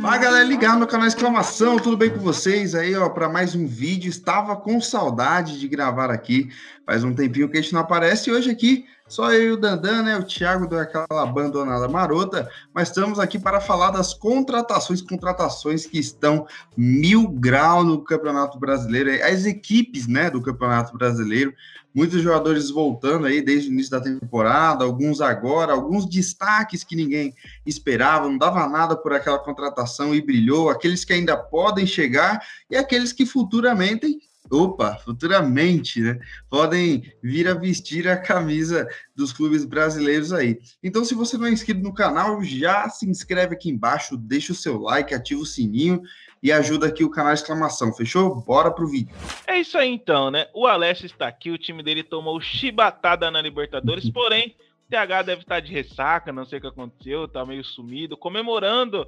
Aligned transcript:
Fala 0.00 0.18
galera, 0.18 0.44
ligar 0.44 0.78
no 0.78 0.86
canal 0.86 1.06
Exclamação, 1.06 1.78
tudo 1.78 1.96
bem 1.96 2.10
com 2.10 2.18
vocês 2.18 2.74
aí, 2.74 2.94
ó, 2.96 3.08
para 3.08 3.28
mais 3.28 3.54
um 3.54 3.66
vídeo. 3.66 4.08
Estava 4.08 4.56
com 4.56 4.80
saudade 4.80 5.60
de 5.60 5.68
gravar 5.68 6.10
aqui, 6.10 6.50
faz 6.86 7.04
um 7.04 7.14
tempinho 7.14 7.48
que 7.48 7.58
a 7.58 7.60
gente 7.60 7.72
não 7.72 7.80
aparece. 7.80 8.30
E 8.30 8.32
hoje 8.32 8.50
aqui, 8.50 8.86
só 9.12 9.30
eu 9.30 9.42
e 9.42 9.52
o 9.52 9.56
Dandan, 9.58 10.02
né? 10.04 10.16
O 10.16 10.24
Thiago 10.24 10.66
deu 10.66 10.78
aquela 10.78 11.22
abandonada 11.22 11.86
marota, 11.86 12.50
mas 12.72 12.88
estamos 12.88 13.18
aqui 13.18 13.38
para 13.38 13.60
falar 13.60 13.90
das 13.90 14.14
contratações, 14.14 15.02
contratações 15.02 15.84
que 15.84 15.98
estão 15.98 16.46
mil 16.74 17.28
grau 17.28 17.84
no 17.84 18.02
Campeonato 18.02 18.58
Brasileiro, 18.58 19.10
as 19.22 19.44
equipes, 19.44 20.06
né, 20.06 20.30
do 20.30 20.40
Campeonato 20.40 20.96
Brasileiro 20.96 21.52
muitos 21.94 22.22
jogadores 22.22 22.70
voltando 22.70 23.26
aí 23.26 23.42
desde 23.42 23.68
o 23.68 23.72
início 23.72 23.90
da 23.90 24.00
temporada, 24.00 24.82
alguns 24.82 25.20
agora, 25.20 25.72
alguns 25.72 26.06
destaques 26.06 26.82
que 26.82 26.96
ninguém 26.96 27.34
esperava, 27.66 28.26
não 28.26 28.38
dava 28.38 28.66
nada 28.66 28.96
por 28.96 29.12
aquela 29.12 29.38
contratação 29.38 30.14
e 30.14 30.22
brilhou, 30.22 30.70
aqueles 30.70 31.04
que 31.04 31.12
ainda 31.12 31.36
podem 31.36 31.86
chegar 31.86 32.42
e 32.70 32.76
aqueles 32.76 33.12
que 33.12 33.26
futuramente 33.26 34.18
opa, 34.50 34.96
futuramente, 34.96 36.00
né? 36.00 36.18
Podem 36.48 37.12
vir 37.22 37.48
a 37.48 37.54
vestir 37.54 38.08
a 38.08 38.16
camisa 38.16 38.86
dos 39.14 39.32
clubes 39.32 39.64
brasileiros 39.64 40.32
aí. 40.32 40.58
Então, 40.82 41.04
se 41.04 41.14
você 41.14 41.38
não 41.38 41.46
é 41.46 41.50
inscrito 41.50 41.80
no 41.80 41.94
canal, 41.94 42.42
já 42.42 42.88
se 42.88 43.08
inscreve 43.08 43.54
aqui 43.54 43.70
embaixo, 43.70 44.16
deixa 44.16 44.52
o 44.52 44.56
seu 44.56 44.80
like, 44.80 45.14
ativa 45.14 45.40
o 45.40 45.46
sininho 45.46 46.02
e 46.42 46.50
ajuda 46.50 46.88
aqui 46.88 47.04
o 47.04 47.10
canal 47.10 47.32
exclamação, 47.32 47.92
fechou? 47.92 48.34
Bora 48.42 48.70
pro 48.70 48.88
vídeo. 48.88 49.14
É 49.46 49.60
isso 49.60 49.78
aí 49.78 49.88
então, 49.88 50.30
né? 50.30 50.48
O 50.52 50.66
Alessio 50.66 51.06
está 51.06 51.28
aqui, 51.28 51.50
o 51.50 51.58
time 51.58 51.82
dele 51.82 52.02
tomou 52.02 52.40
chibatada 52.40 53.30
na 53.30 53.40
Libertadores, 53.40 54.08
porém, 54.10 54.56
o 54.86 54.90
TH 54.90 55.22
deve 55.22 55.42
estar 55.42 55.60
de 55.60 55.72
ressaca, 55.72 56.32
não 56.32 56.44
sei 56.44 56.58
o 56.58 56.60
que 56.60 56.66
aconteceu, 56.66 57.28
tá 57.28 57.46
meio 57.46 57.64
sumido, 57.64 58.16
comemorando 58.16 59.06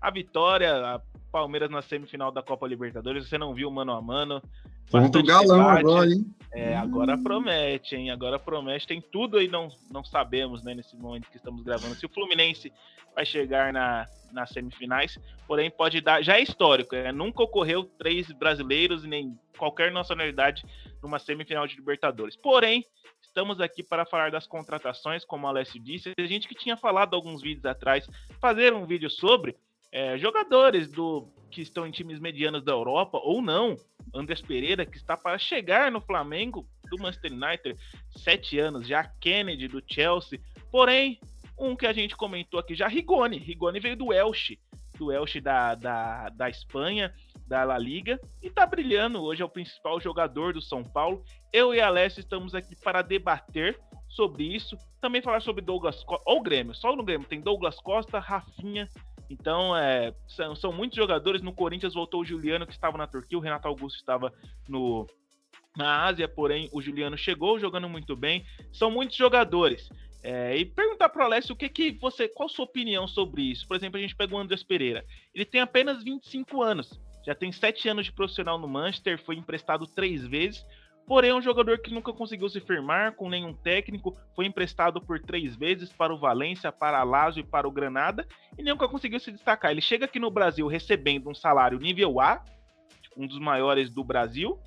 a 0.00 0.10
vitória, 0.10 0.74
a 0.74 1.00
Palmeiras 1.34 1.68
na 1.68 1.82
semifinal 1.82 2.30
da 2.30 2.44
Copa 2.44 2.64
Libertadores. 2.64 3.28
Você 3.28 3.36
não 3.36 3.52
viu 3.52 3.68
mano 3.68 3.90
a 3.90 4.00
mano. 4.00 4.40
Contra 4.88 5.20
o 5.20 5.24
Galão 5.24 5.58
debate. 5.58 5.80
agora, 5.80 6.08
hein? 6.08 6.34
É, 6.52 6.76
agora 6.76 7.18
promete, 7.18 7.96
hein? 7.96 8.10
Agora 8.12 8.38
promete. 8.38 8.86
Tem 8.86 9.00
tudo 9.00 9.38
aí, 9.38 9.48
não, 9.48 9.68
não 9.90 10.04
sabemos, 10.04 10.62
né, 10.62 10.76
nesse 10.76 10.94
momento 10.96 11.28
que 11.28 11.36
estamos 11.36 11.64
gravando. 11.64 11.96
Se 11.96 12.06
o 12.06 12.08
Fluminense 12.08 12.72
vai 13.16 13.26
chegar 13.26 13.72
na, 13.72 14.06
nas 14.30 14.50
semifinais, 14.50 15.18
porém 15.44 15.72
pode 15.72 16.00
dar. 16.00 16.22
Já 16.22 16.38
é 16.38 16.40
histórico, 16.40 16.94
é, 16.94 17.10
nunca 17.10 17.42
ocorreu 17.42 17.82
três 17.82 18.30
brasileiros 18.30 19.04
e 19.04 19.08
nem 19.08 19.36
qualquer 19.58 19.90
nacionalidade 19.90 20.64
numa 21.02 21.18
semifinal 21.18 21.66
de 21.66 21.74
Libertadores. 21.74 22.36
Porém, 22.36 22.84
estamos 23.20 23.60
aqui 23.60 23.82
para 23.82 24.06
falar 24.06 24.30
das 24.30 24.46
contratações, 24.46 25.24
como 25.24 25.48
o 25.48 25.50
Alessio 25.50 25.82
disse. 25.82 26.12
A 26.16 26.26
gente 26.26 26.46
que 26.46 26.54
tinha 26.54 26.76
falado 26.76 27.16
alguns 27.16 27.42
vídeos 27.42 27.64
atrás, 27.64 28.08
fazer 28.40 28.72
um 28.72 28.86
vídeo 28.86 29.10
sobre 29.10 29.56
é, 29.94 30.18
jogadores 30.18 30.88
do 30.88 31.28
que 31.52 31.62
estão 31.62 31.86
em 31.86 31.92
times 31.92 32.18
medianos 32.18 32.64
da 32.64 32.72
Europa 32.72 33.20
ou 33.22 33.40
não. 33.40 33.76
Andrés 34.12 34.42
Pereira, 34.42 34.84
que 34.84 34.96
está 34.96 35.16
para 35.16 35.38
chegar 35.38 35.90
no 35.90 36.00
Flamengo 36.00 36.66
do 36.90 36.98
Manchester 36.98 37.32
United, 37.32 37.78
sete 38.10 38.58
anos 38.58 38.88
já. 38.88 39.04
Kennedy 39.20 39.68
do 39.68 39.80
Chelsea. 39.86 40.40
Porém, 40.68 41.20
um 41.56 41.76
que 41.76 41.86
a 41.86 41.92
gente 41.92 42.16
comentou 42.16 42.58
aqui 42.58 42.74
já, 42.74 42.88
Rigoni. 42.88 43.38
Rigoni 43.38 43.78
veio 43.78 43.96
do 43.96 44.12
Elche, 44.12 44.58
do 44.98 45.12
Elche 45.12 45.40
da, 45.40 45.76
da, 45.76 46.28
da 46.30 46.50
Espanha, 46.50 47.14
da 47.46 47.62
La 47.62 47.78
Liga, 47.78 48.18
e 48.42 48.50
tá 48.50 48.66
brilhando. 48.66 49.22
Hoje 49.22 49.42
é 49.42 49.44
o 49.44 49.48
principal 49.48 50.00
jogador 50.00 50.54
do 50.54 50.60
São 50.60 50.82
Paulo. 50.82 51.22
Eu 51.52 51.72
e 51.72 51.80
a 51.80 52.06
estamos 52.06 52.52
aqui 52.52 52.74
para 52.74 53.00
debater 53.00 53.78
sobre 54.08 54.42
isso. 54.42 54.76
Também 55.00 55.22
falar 55.22 55.40
sobre 55.40 55.62
Douglas 55.62 56.02
Costa. 56.02 56.24
Ou 56.26 56.38
o 56.38 56.42
Grêmio, 56.42 56.74
só 56.74 56.96
no 56.96 57.04
Grêmio. 57.04 57.28
Tem 57.28 57.40
Douglas 57.40 57.78
Costa, 57.80 58.18
Rafinha 58.18 58.88
então, 59.28 59.76
é, 59.76 60.14
são, 60.26 60.54
são, 60.54 60.72
muitos 60.72 60.96
jogadores. 60.96 61.42
No 61.42 61.52
Corinthians 61.52 61.94
voltou 61.94 62.22
o 62.22 62.24
Juliano, 62.24 62.66
que 62.66 62.72
estava 62.72 62.98
na 62.98 63.06
Turquia, 63.06 63.38
o 63.38 63.40
Renato 63.40 63.68
Augusto 63.68 63.96
estava 63.96 64.32
no, 64.68 65.06
na 65.76 66.04
Ásia, 66.04 66.28
porém 66.28 66.68
o 66.72 66.80
Juliano 66.80 67.16
chegou 67.16 67.58
jogando 67.58 67.88
muito 67.88 68.16
bem. 68.16 68.44
São 68.72 68.90
muitos 68.90 69.16
jogadores. 69.16 69.88
É, 70.22 70.56
e 70.56 70.64
perguntar 70.64 71.10
para 71.10 71.22
o 71.22 71.26
Alessio 71.26 71.52
o 71.52 71.56
que, 71.56 71.68
que 71.68 71.92
você, 71.92 72.26
qual 72.26 72.48
sua 72.48 72.64
opinião 72.64 73.06
sobre 73.06 73.42
isso? 73.42 73.68
Por 73.68 73.76
exemplo, 73.76 73.98
a 73.98 74.00
gente 74.00 74.16
pega 74.16 74.34
o 74.34 74.38
Andrés 74.38 74.62
Pereira. 74.62 75.04
Ele 75.34 75.44
tem 75.44 75.60
apenas 75.60 76.02
25 76.02 76.62
anos, 76.62 76.98
já 77.26 77.34
tem 77.34 77.52
7 77.52 77.90
anos 77.90 78.06
de 78.06 78.12
profissional 78.12 78.58
no 78.58 78.66
Manchester, 78.66 79.22
foi 79.22 79.36
emprestado 79.36 79.86
três 79.86 80.26
vezes. 80.26 80.64
Porém, 81.06 81.30
é 81.30 81.34
um 81.34 81.42
jogador 81.42 81.78
que 81.78 81.92
nunca 81.92 82.12
conseguiu 82.12 82.48
se 82.48 82.60
firmar 82.60 83.14
com 83.14 83.28
nenhum 83.28 83.52
técnico, 83.52 84.16
foi 84.34 84.46
emprestado 84.46 85.00
por 85.02 85.20
três 85.20 85.54
vezes 85.54 85.92
para 85.92 86.14
o 86.14 86.18
Valência, 86.18 86.72
para 86.72 86.98
a 86.98 87.04
Lazio 87.04 87.40
e 87.40 87.46
para 87.46 87.68
o 87.68 87.70
Granada, 87.70 88.26
e 88.56 88.62
nunca 88.62 88.88
conseguiu 88.88 89.20
se 89.20 89.30
destacar. 89.30 89.70
Ele 89.70 89.82
chega 89.82 90.06
aqui 90.06 90.18
no 90.18 90.30
Brasil 90.30 90.66
recebendo 90.66 91.28
um 91.28 91.34
salário 91.34 91.78
nível 91.78 92.20
A, 92.20 92.42
um 93.16 93.26
dos 93.26 93.38
maiores 93.38 93.90
do 93.90 94.02
Brasil, 94.02 94.58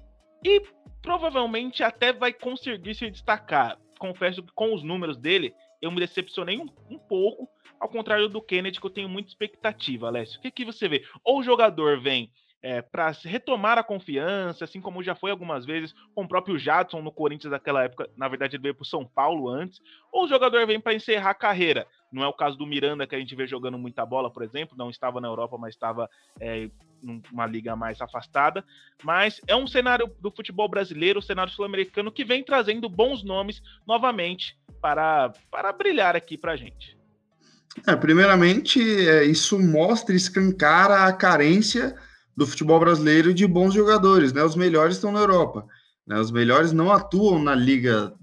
e 0.44 0.62
provavelmente 1.02 1.84
até 1.84 2.14
vai 2.14 2.32
conseguir 2.32 2.94
se 2.94 3.10
destacar. 3.10 3.78
Confesso 3.98 4.44
que 4.44 4.54
com 4.54 4.76
os 4.76 4.84
números 4.84 5.18
dele, 5.18 5.56
eu 5.82 5.92
me 5.92 6.00
decepcionei 6.00 6.60
um, 6.60 6.68
um 6.88 7.00
pouco, 7.00 7.50
ao 7.80 7.90
contrário 7.90 8.30
do 8.30 8.42
Kennedy, 8.42 8.80
que 8.80 8.86
eu 8.86 8.92
tenho 8.92 9.10
muita 9.10 9.30
expectativa, 9.30 10.08
Alessio. 10.08 10.38
O 10.38 10.42
que, 10.42 10.52
que 10.52 10.66
você 10.66 10.88
vê? 10.88 11.04
Ou 11.24 11.40
o 11.40 11.44
jogador 11.44 12.00
vem 12.00 12.32
é, 12.68 12.82
para 12.82 13.12
retomar 13.24 13.78
a 13.78 13.84
confiança, 13.84 14.66
assim 14.66 14.82
como 14.82 15.02
já 15.02 15.16
foi 15.16 15.32
algumas 15.32 15.66
vezes 15.66 15.96
com 16.14 16.26
o 16.26 16.28
próprio 16.28 16.60
Jadson 16.60 17.02
no 17.02 17.14
Corinthians 17.14 17.52
naquela 17.52 17.86
época, 17.86 18.10
na 18.18 18.28
verdade 18.28 18.58
ele 18.58 18.64
veio 18.64 18.76
para 18.76 18.84
o 18.84 18.86
São 18.86 19.06
Paulo 19.06 19.48
antes, 19.48 19.80
ou 20.12 20.26
o 20.26 20.28
jogador 20.28 20.68
vem 20.68 20.78
para 20.78 20.94
encerrar 20.94 21.30
a 21.30 21.34
carreira. 21.34 21.88
Não 22.12 22.22
é 22.22 22.28
o 22.28 22.34
caso 22.34 22.58
do 22.58 22.68
Miranda, 22.68 23.08
que 23.08 23.16
a 23.16 23.20
gente 23.20 23.34
vê 23.38 23.48
jogando 23.48 23.78
muita 23.78 24.06
bola, 24.06 24.30
por 24.30 24.44
exemplo, 24.44 24.76
não 24.78 24.90
estava 24.90 25.22
na 25.22 25.30
Europa, 25.30 25.58
mas 25.58 25.76
estava 25.76 26.10
é, 26.42 26.70
numa 27.02 27.46
liga 27.46 27.74
mais 27.74 28.02
afastada. 28.02 28.66
Mas 29.02 29.40
é 29.48 29.56
um 29.56 29.66
cenário 29.66 30.14
do 30.20 30.30
futebol 30.30 30.68
brasileiro, 30.68 31.20
o 31.20 31.24
cenário 31.24 31.54
sul-americano, 31.54 32.12
que 32.12 32.26
vem 32.26 32.44
trazendo 32.44 32.90
bons 32.90 33.24
nomes 33.24 33.62
novamente 33.88 34.58
para, 34.82 35.32
para 35.50 35.72
brilhar 35.72 36.18
aqui 36.18 36.38
para 36.38 36.52
a 36.52 36.58
gente. 36.58 36.98
É, 37.88 37.96
primeiramente, 37.96 38.82
é, 39.08 39.24
isso 39.24 39.58
mostra, 39.58 40.14
escancara 40.14 41.06
a 41.06 41.14
carência 41.14 41.96
do 42.38 42.46
futebol 42.46 42.80
brasileiro 42.80 43.34
de 43.34 43.48
bons 43.48 43.74
jogadores, 43.74 44.32
né? 44.32 44.44
Os 44.44 44.56
melhores 44.56 44.96
estão 44.96 45.12
na 45.12 45.22
Europa, 45.22 45.66
né? 46.06 46.20
Os 46.20 46.30
melhores 46.30 46.72
não 46.72 46.92
atuam 46.92 47.42
na 47.42 47.56
liga 47.56 48.14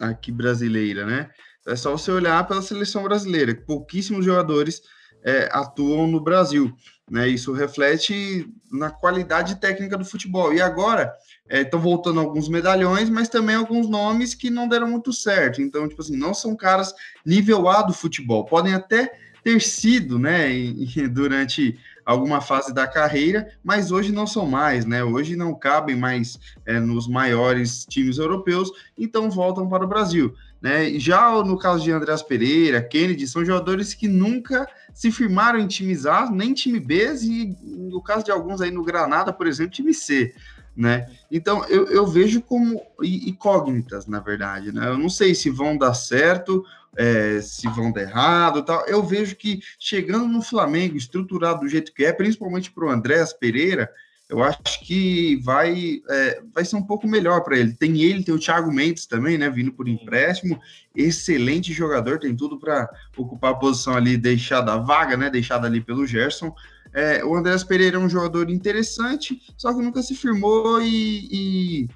aqui 0.00 0.30
brasileira, 0.30 1.04
né? 1.04 1.30
É 1.66 1.74
só 1.74 1.90
você 1.90 2.12
olhar 2.12 2.46
pela 2.46 2.62
seleção 2.62 3.02
brasileira, 3.02 3.52
pouquíssimos 3.66 4.24
jogadores 4.24 4.80
é, 5.24 5.48
atuam 5.50 6.06
no 6.06 6.20
Brasil, 6.20 6.72
né? 7.10 7.26
Isso 7.26 7.52
reflete 7.52 8.46
na 8.70 8.90
qualidade 8.90 9.56
técnica 9.56 9.98
do 9.98 10.04
futebol. 10.04 10.54
E 10.54 10.60
agora 10.60 11.12
estão 11.50 11.80
é, 11.80 11.82
voltando 11.82 12.20
alguns 12.20 12.48
medalhões, 12.48 13.10
mas 13.10 13.28
também 13.28 13.56
alguns 13.56 13.88
nomes 13.88 14.34
que 14.34 14.50
não 14.50 14.68
deram 14.68 14.88
muito 14.88 15.12
certo. 15.12 15.60
Então, 15.60 15.88
tipo 15.88 16.00
assim, 16.00 16.16
não 16.16 16.32
são 16.32 16.54
caras 16.54 16.94
nível 17.26 17.68
A 17.68 17.82
do 17.82 17.92
futebol. 17.92 18.44
Podem 18.44 18.72
até 18.74 19.18
ter 19.42 19.60
sido, 19.60 20.18
né, 20.18 20.48
durante 21.12 21.78
alguma 22.04 22.40
fase 22.40 22.72
da 22.72 22.86
carreira, 22.86 23.48
mas 23.62 23.90
hoje 23.90 24.12
não 24.12 24.26
são 24.26 24.46
mais, 24.46 24.84
né? 24.84 25.02
Hoje 25.02 25.36
não 25.36 25.54
cabem 25.54 25.96
mais 25.96 26.38
é, 26.66 26.78
nos 26.78 27.08
maiores 27.08 27.86
times 27.86 28.18
europeus, 28.18 28.70
então 28.96 29.30
voltam 29.30 29.68
para 29.68 29.84
o 29.84 29.88
Brasil. 29.88 30.34
Né? 30.60 30.98
Já 30.98 31.30
no 31.42 31.58
caso 31.58 31.84
de 31.84 31.92
Andreas 31.92 32.22
Pereira, 32.22 32.82
Kennedy, 32.82 33.26
são 33.26 33.44
jogadores 33.44 33.92
que 33.92 34.08
nunca 34.08 34.66
se 34.94 35.12
firmaram 35.12 35.58
em 35.58 35.66
times 35.66 36.06
A, 36.06 36.30
nem 36.30 36.54
time 36.54 36.80
B, 36.80 37.14
e 37.22 37.56
no 37.62 38.02
caso 38.02 38.24
de 38.24 38.30
alguns 38.30 38.60
aí 38.60 38.70
no 38.70 38.82
Granada, 38.82 39.32
por 39.32 39.46
exemplo, 39.46 39.72
time 39.72 39.92
C. 39.92 40.34
Né? 40.76 41.08
Então 41.30 41.64
eu, 41.66 41.86
eu 41.86 42.06
vejo 42.06 42.42
como 42.42 42.82
incógnitas, 43.02 44.06
na 44.06 44.20
verdade. 44.20 44.72
Né? 44.72 44.88
Eu 44.88 44.98
não 44.98 45.08
sei 45.08 45.34
se 45.34 45.48
vão 45.50 45.76
dar 45.76 45.94
certo 45.94 46.64
é, 46.96 47.40
se 47.40 47.68
vão 47.68 47.92
dar 47.92 48.02
errado 48.02 48.62
tal. 48.62 48.84
Eu 48.86 49.02
vejo 49.02 49.36
que 49.36 49.60
chegando 49.78 50.26
no 50.26 50.42
Flamengo, 50.42 50.96
estruturado 50.96 51.60
do 51.60 51.68
jeito 51.68 51.92
que 51.92 52.04
é, 52.04 52.12
principalmente 52.12 52.70
para 52.70 52.86
o 52.86 52.90
Andréas 52.90 53.32
Pereira, 53.32 53.90
eu 54.28 54.42
acho 54.42 54.80
que 54.80 55.36
vai, 55.42 56.00
é, 56.08 56.42
vai 56.52 56.64
ser 56.64 56.76
um 56.76 56.82
pouco 56.82 57.06
melhor 57.06 57.42
para 57.42 57.58
ele. 57.58 57.74
Tem 57.74 58.00
ele, 58.00 58.24
tem 58.24 58.34
o 58.34 58.38
Thiago 58.38 58.72
Mendes 58.72 59.06
também, 59.06 59.36
né? 59.36 59.50
Vindo 59.50 59.72
por 59.72 59.86
empréstimo, 59.86 60.58
excelente 60.94 61.72
jogador, 61.72 62.18
tem 62.18 62.34
tudo 62.34 62.58
para 62.58 62.88
ocupar 63.16 63.52
a 63.52 63.56
posição 63.56 63.94
ali, 63.94 64.16
deixada 64.16 64.72
a 64.72 64.78
vaga, 64.78 65.16
né? 65.16 65.28
Deixada 65.28 65.66
ali 65.66 65.80
pelo 65.80 66.06
Gerson. 66.06 66.54
É, 66.94 67.24
o 67.24 67.34
Andréas 67.34 67.64
Pereira 67.64 67.96
é 67.96 68.00
um 68.00 68.08
jogador 68.08 68.48
interessante, 68.48 69.42
só 69.56 69.74
que 69.74 69.82
nunca 69.82 70.00
se 70.00 70.14
firmou 70.14 70.80
e, 70.80 71.28
e 71.30 71.88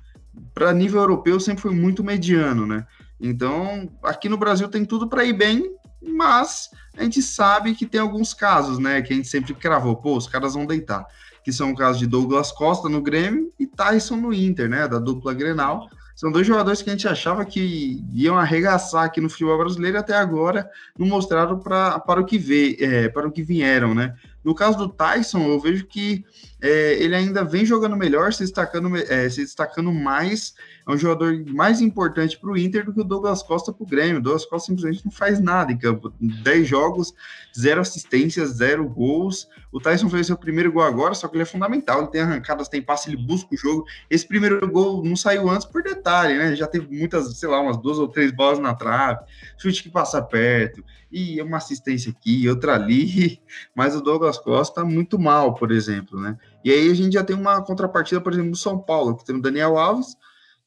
para 0.52 0.72
nível 0.72 1.00
europeu 1.00 1.38
sempre 1.38 1.62
foi 1.62 1.72
muito 1.72 2.02
mediano, 2.02 2.66
né? 2.66 2.84
Então, 3.20 3.88
aqui 4.02 4.28
no 4.28 4.36
Brasil 4.36 4.68
tem 4.68 4.84
tudo 4.84 5.08
para 5.08 5.24
ir 5.24 5.32
bem, 5.32 5.72
mas 6.02 6.70
a 6.96 7.04
gente 7.04 7.22
sabe 7.22 7.74
que 7.74 7.86
tem 7.86 8.00
alguns 8.00 8.34
casos, 8.34 8.78
né, 8.78 9.00
que 9.02 9.12
a 9.12 9.16
gente 9.16 9.28
sempre 9.28 9.54
cravou, 9.54 9.96
pô, 9.96 10.16
os 10.16 10.26
caras 10.26 10.54
vão 10.54 10.66
deitar, 10.66 11.06
que 11.44 11.52
são 11.52 11.70
o 11.70 11.76
caso 11.76 11.98
de 11.98 12.06
Douglas 12.06 12.52
Costa 12.52 12.88
no 12.88 13.00
Grêmio 13.00 13.52
e 13.58 13.66
Tyson 13.66 14.16
no 14.16 14.32
Inter, 14.32 14.68
né, 14.68 14.86
da 14.86 14.98
dupla 14.98 15.34
Grenal, 15.34 15.88
são 16.18 16.32
dois 16.32 16.44
jogadores 16.44 16.82
que 16.82 16.90
a 16.90 16.92
gente 16.92 17.06
achava 17.06 17.44
que 17.44 18.04
iam 18.12 18.36
arregaçar 18.36 19.04
aqui 19.04 19.20
no 19.20 19.30
futebol 19.30 19.56
brasileiro 19.56 19.96
até 19.96 20.16
agora 20.16 20.68
não 20.98 21.06
mostraram 21.06 21.60
pra, 21.60 22.00
para 22.00 22.20
o 22.20 22.24
que 22.24 22.36
vê, 22.36 22.76
é, 22.80 23.08
para 23.08 23.28
o 23.28 23.30
que 23.30 23.40
vieram, 23.40 23.94
né? 23.94 24.16
No 24.44 24.54
caso 24.54 24.78
do 24.78 24.88
Tyson, 24.88 25.46
eu 25.48 25.60
vejo 25.60 25.86
que 25.86 26.24
é, 26.60 26.94
ele 26.94 27.14
ainda 27.14 27.44
vem 27.44 27.64
jogando 27.64 27.96
melhor, 27.96 28.32
se 28.32 28.40
destacando, 28.40 28.96
é, 28.96 29.28
se 29.28 29.42
destacando 29.42 29.92
mais. 29.92 30.54
É 30.88 30.92
um 30.92 30.96
jogador 30.96 31.44
mais 31.48 31.82
importante 31.82 32.38
para 32.38 32.50
o 32.50 32.56
Inter 32.56 32.82
do 32.82 32.94
que 32.94 33.00
o 33.02 33.04
Douglas 33.04 33.42
Costa 33.42 33.74
para 33.74 33.84
o 33.84 33.86
Grêmio. 33.86 34.20
O 34.20 34.22
Douglas 34.22 34.46
Costa 34.46 34.68
simplesmente 34.68 35.04
não 35.04 35.12
faz 35.12 35.38
nada 35.38 35.70
em 35.70 35.76
campo. 35.76 36.10
10 36.18 36.66
jogos, 36.66 37.12
zero 37.56 37.82
assistências, 37.82 38.52
zero 38.52 38.88
gols. 38.88 39.46
O 39.70 39.78
Tyson 39.78 40.08
fez 40.08 40.28
seu 40.28 40.36
primeiro 40.38 40.72
gol 40.72 40.82
agora, 40.82 41.12
só 41.12 41.28
que 41.28 41.36
ele 41.36 41.42
é 41.42 41.46
fundamental. 41.46 42.00
Ele 42.00 42.10
tem 42.10 42.22
arrancadas, 42.22 42.70
tem 42.70 42.80
passe, 42.80 43.10
ele 43.10 43.18
busca 43.18 43.54
o 43.54 43.58
jogo. 43.58 43.84
Esse 44.08 44.26
primeiro 44.26 44.66
gol 44.66 45.04
não 45.04 45.14
saiu 45.14 45.50
antes 45.50 45.66
por 45.66 45.82
detalhe, 45.82 46.38
né? 46.38 46.56
Já 46.56 46.66
teve 46.66 46.88
muitas, 46.96 47.36
sei 47.36 47.50
lá, 47.50 47.60
umas 47.60 47.76
duas 47.76 47.98
ou 47.98 48.08
três 48.08 48.32
bolas 48.32 48.58
na 48.58 48.74
trave, 48.74 49.20
chute 49.58 49.82
que 49.82 49.90
passa 49.90 50.22
perto, 50.22 50.82
e 51.12 51.40
uma 51.42 51.58
assistência 51.58 52.10
aqui, 52.10 52.48
outra 52.48 52.76
ali. 52.76 53.42
Mas 53.76 53.94
o 53.94 54.00
Douglas 54.00 54.38
Costa 54.38 54.86
muito 54.86 55.18
mal, 55.18 55.52
por 55.52 55.70
exemplo, 55.70 56.18
né? 56.18 56.38
E 56.64 56.70
aí 56.72 56.90
a 56.90 56.94
gente 56.94 57.12
já 57.12 57.22
tem 57.22 57.36
uma 57.36 57.62
contrapartida, 57.62 58.22
por 58.22 58.32
exemplo, 58.32 58.52
do 58.52 58.56
São 58.56 58.78
Paulo, 58.78 59.16
que 59.16 59.24
tem 59.26 59.36
o 59.36 59.42
Daniel 59.42 59.76
Alves, 59.76 60.16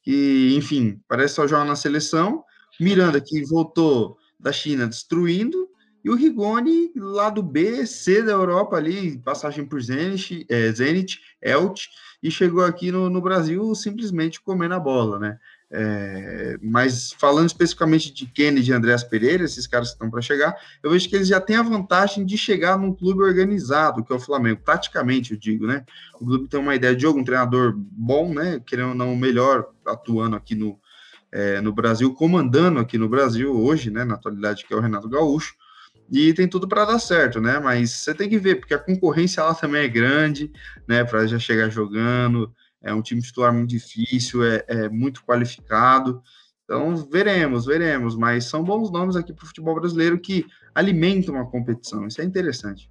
que, 0.02 0.54
enfim, 0.56 1.00
parece 1.08 1.34
só 1.34 1.46
jogar 1.46 1.64
na 1.64 1.76
seleção. 1.76 2.44
Miranda, 2.80 3.20
que 3.20 3.44
voltou 3.44 4.18
da 4.38 4.52
China 4.52 4.86
destruindo. 4.86 5.68
E 6.04 6.10
o 6.10 6.16
Rigoni, 6.16 6.90
lá 6.96 7.30
do 7.30 7.42
B, 7.42 7.86
C 7.86 8.22
da 8.22 8.32
Europa 8.32 8.76
ali, 8.76 9.18
passagem 9.18 9.64
por 9.64 9.80
Zenit, 9.80 10.44
é, 10.48 10.72
Zenit 10.72 11.20
Elch, 11.40 11.88
e 12.20 12.30
chegou 12.30 12.64
aqui 12.64 12.90
no, 12.90 13.08
no 13.08 13.20
Brasil 13.20 13.72
simplesmente 13.74 14.40
comendo 14.40 14.74
a 14.74 14.80
bola, 14.80 15.20
né? 15.20 15.38
É, 15.74 16.58
mas 16.60 17.14
falando 17.18 17.46
especificamente 17.46 18.12
de 18.12 18.26
Kennedy 18.26 18.70
e 18.70 18.74
Andréas 18.74 19.02
Pereira, 19.02 19.42
esses 19.42 19.66
caras 19.66 19.88
que 19.88 19.94
estão 19.94 20.10
para 20.10 20.20
chegar, 20.20 20.54
eu 20.82 20.90
vejo 20.90 21.08
que 21.08 21.16
eles 21.16 21.28
já 21.28 21.40
têm 21.40 21.56
a 21.56 21.62
vantagem 21.62 22.26
de 22.26 22.36
chegar 22.36 22.78
num 22.78 22.94
clube 22.94 23.22
organizado, 23.22 24.04
que 24.04 24.12
é 24.12 24.16
o 24.16 24.20
Flamengo, 24.20 24.60
taticamente 24.62 25.32
eu 25.32 25.38
digo, 25.38 25.66
né? 25.66 25.82
O 26.20 26.26
clube 26.26 26.46
tem 26.46 26.60
uma 26.60 26.74
ideia 26.74 26.94
de 26.94 27.00
jogo, 27.00 27.18
um 27.18 27.24
treinador 27.24 27.72
bom, 27.74 28.34
né? 28.34 28.60
Querendo 28.66 28.90
ou 28.90 28.94
não, 28.94 29.14
o 29.14 29.16
melhor 29.16 29.66
atuando 29.86 30.36
aqui 30.36 30.54
no, 30.54 30.78
é, 31.32 31.58
no 31.62 31.72
Brasil, 31.72 32.12
comandando 32.12 32.78
aqui 32.78 32.98
no 32.98 33.08
Brasil 33.08 33.50
hoje, 33.58 33.90
né? 33.90 34.04
Na 34.04 34.14
atualidade, 34.14 34.66
que 34.66 34.74
é 34.74 34.76
o 34.76 34.80
Renato 34.80 35.08
Gaúcho. 35.08 35.54
E 36.10 36.34
tem 36.34 36.46
tudo 36.46 36.68
para 36.68 36.84
dar 36.84 36.98
certo, 36.98 37.40
né? 37.40 37.58
Mas 37.58 37.92
você 37.92 38.14
tem 38.14 38.28
que 38.28 38.38
ver, 38.38 38.56
porque 38.56 38.74
a 38.74 38.78
concorrência 38.78 39.42
lá 39.42 39.54
também 39.54 39.82
é 39.82 39.88
grande, 39.88 40.52
né? 40.86 41.02
Para 41.02 41.26
já 41.26 41.38
chegar 41.38 41.70
jogando 41.70 42.52
é 42.82 42.92
um 42.92 43.02
time 43.02 43.22
titular 43.22 43.52
muito 43.52 43.70
difícil, 43.70 44.44
é, 44.44 44.64
é 44.68 44.88
muito 44.88 45.24
qualificado. 45.24 46.22
Então, 46.64 46.96
veremos, 46.96 47.66
veremos. 47.66 48.16
Mas 48.16 48.44
são 48.44 48.64
bons 48.64 48.90
nomes 48.90 49.16
aqui 49.16 49.32
para 49.32 49.44
o 49.44 49.46
futebol 49.46 49.74
brasileiro 49.74 50.18
que 50.18 50.46
alimentam 50.74 51.38
a 51.38 51.46
competição. 51.46 52.06
Isso 52.06 52.20
é 52.20 52.24
interessante. 52.24 52.90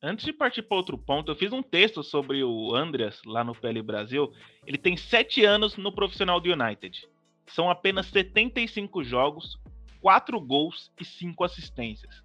Antes 0.00 0.24
de 0.24 0.32
partir 0.32 0.62
para 0.62 0.76
outro 0.76 0.96
ponto, 0.96 1.30
eu 1.30 1.36
fiz 1.36 1.52
um 1.52 1.62
texto 1.62 2.04
sobre 2.04 2.42
o 2.44 2.74
Andreas 2.74 3.20
lá 3.26 3.42
no 3.42 3.54
PL 3.54 3.82
Brasil. 3.82 4.32
Ele 4.64 4.78
tem 4.78 4.96
sete 4.96 5.44
anos 5.44 5.76
no 5.76 5.92
profissional 5.92 6.40
do 6.40 6.50
United. 6.50 7.08
São 7.48 7.68
apenas 7.68 8.06
75 8.06 9.02
jogos, 9.02 9.58
quatro 10.00 10.40
gols 10.40 10.92
e 11.00 11.04
cinco 11.04 11.42
assistências. 11.42 12.22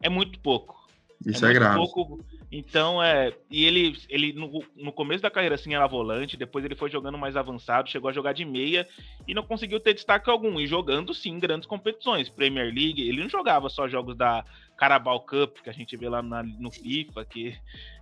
É 0.00 0.08
muito 0.08 0.38
pouco. 0.40 0.83
Isso 1.24 1.44
é, 1.46 1.50
é 1.50 1.54
grave. 1.54 1.76
Pouco, 1.76 2.24
então, 2.50 3.02
é. 3.02 3.32
E 3.50 3.64
ele, 3.64 3.96
ele 4.08 4.32
no, 4.32 4.62
no 4.76 4.92
começo 4.92 5.22
da 5.22 5.30
carreira, 5.30 5.54
assim, 5.54 5.74
era 5.74 5.86
volante, 5.86 6.36
depois 6.36 6.64
ele 6.64 6.76
foi 6.76 6.90
jogando 6.90 7.18
mais 7.18 7.36
avançado, 7.36 7.90
chegou 7.90 8.08
a 8.08 8.12
jogar 8.12 8.32
de 8.32 8.44
meia 8.44 8.86
e 9.26 9.34
não 9.34 9.42
conseguiu 9.42 9.80
ter 9.80 9.94
destaque 9.94 10.30
algum. 10.30 10.60
E 10.60 10.66
jogando, 10.66 11.12
sim, 11.12 11.38
grandes 11.38 11.66
competições. 11.66 12.28
Premier 12.28 12.66
League, 12.66 13.00
ele 13.00 13.22
não 13.22 13.28
jogava 13.28 13.68
só 13.68 13.88
jogos 13.88 14.16
da 14.16 14.44
Carabao 14.76 15.20
Cup, 15.20 15.58
que 15.62 15.70
a 15.70 15.72
gente 15.72 15.96
vê 15.96 16.08
lá 16.08 16.22
na, 16.22 16.42
no 16.42 16.70
FIFA, 16.70 17.24
que 17.24 17.56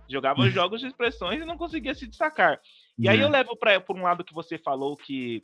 jogava 0.07 0.49
jogos 0.49 0.81
de 0.81 0.87
expressões 0.87 1.41
e 1.41 1.45
não 1.45 1.57
conseguia 1.57 1.95
se 1.95 2.07
destacar. 2.07 2.59
E 2.97 3.09
aí 3.09 3.19
eu 3.19 3.29
levo 3.29 3.55
para 3.55 3.79
por 3.79 3.97
um 3.97 4.03
lado 4.03 4.23
que 4.23 4.33
você 4.33 4.57
falou 4.57 4.95
que, 4.95 5.41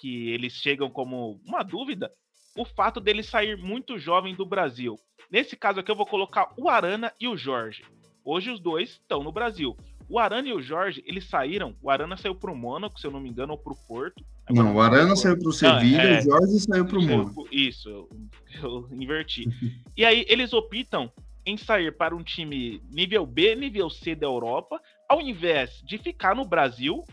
que 0.00 0.30
eles 0.30 0.52
chegam 0.52 0.90
como 0.90 1.40
uma 1.46 1.62
dúvida, 1.62 2.12
o 2.56 2.64
fato 2.64 3.00
dele 3.00 3.22
sair 3.22 3.56
muito 3.56 3.98
jovem 3.98 4.34
do 4.34 4.44
Brasil. 4.44 4.98
Nesse 5.30 5.56
caso 5.56 5.80
aqui, 5.80 5.90
eu 5.90 5.96
vou 5.96 6.06
colocar 6.06 6.52
o 6.56 6.68
Arana 6.68 7.12
e 7.20 7.28
o 7.28 7.36
Jorge. 7.36 7.84
Hoje 8.24 8.50
os 8.50 8.60
dois 8.60 8.90
estão 8.90 9.22
no 9.22 9.32
Brasil. 9.32 9.76
O 10.08 10.18
Arana 10.18 10.48
e 10.48 10.52
o 10.52 10.60
Jorge, 10.60 11.04
eles 11.06 11.24
saíram. 11.28 11.76
O 11.80 11.88
Arana 11.88 12.16
saiu 12.16 12.34
para 12.34 12.50
o 12.50 12.56
Mônaco, 12.56 12.98
se 12.98 13.06
eu 13.06 13.12
não 13.12 13.20
me 13.20 13.28
engano, 13.28 13.52
ou 13.52 13.58
para 13.58 13.72
o 13.72 13.76
Porto. 13.86 14.24
Agora, 14.44 14.64
não, 14.64 14.74
o 14.74 14.80
Arana 14.80 15.14
saiu 15.14 15.38
para 15.38 15.48
o 15.48 15.52
Sevilha 15.52 16.02
e 16.02 16.16
é, 16.16 16.18
o 16.18 16.22
Jorge 16.22 16.60
saiu 16.60 16.84
para 16.84 16.98
o 16.98 17.02
Mônaco. 17.02 17.48
Isso, 17.52 17.88
eu, 17.88 18.08
eu 18.60 18.88
inverti. 18.90 19.44
e 19.96 20.04
aí 20.04 20.26
eles 20.28 20.52
optam 20.52 21.12
em 21.46 21.56
sair 21.56 21.96
para 21.96 22.14
um 22.14 22.24
time 22.24 22.82
nível 22.90 23.24
B, 23.24 23.54
nível 23.54 23.88
C 23.88 24.16
da 24.16 24.26
Europa, 24.26 24.80
ao 25.08 25.20
invés 25.20 25.80
de 25.84 25.96
ficar 25.96 26.34
no 26.34 26.44
Brasil, 26.44 27.04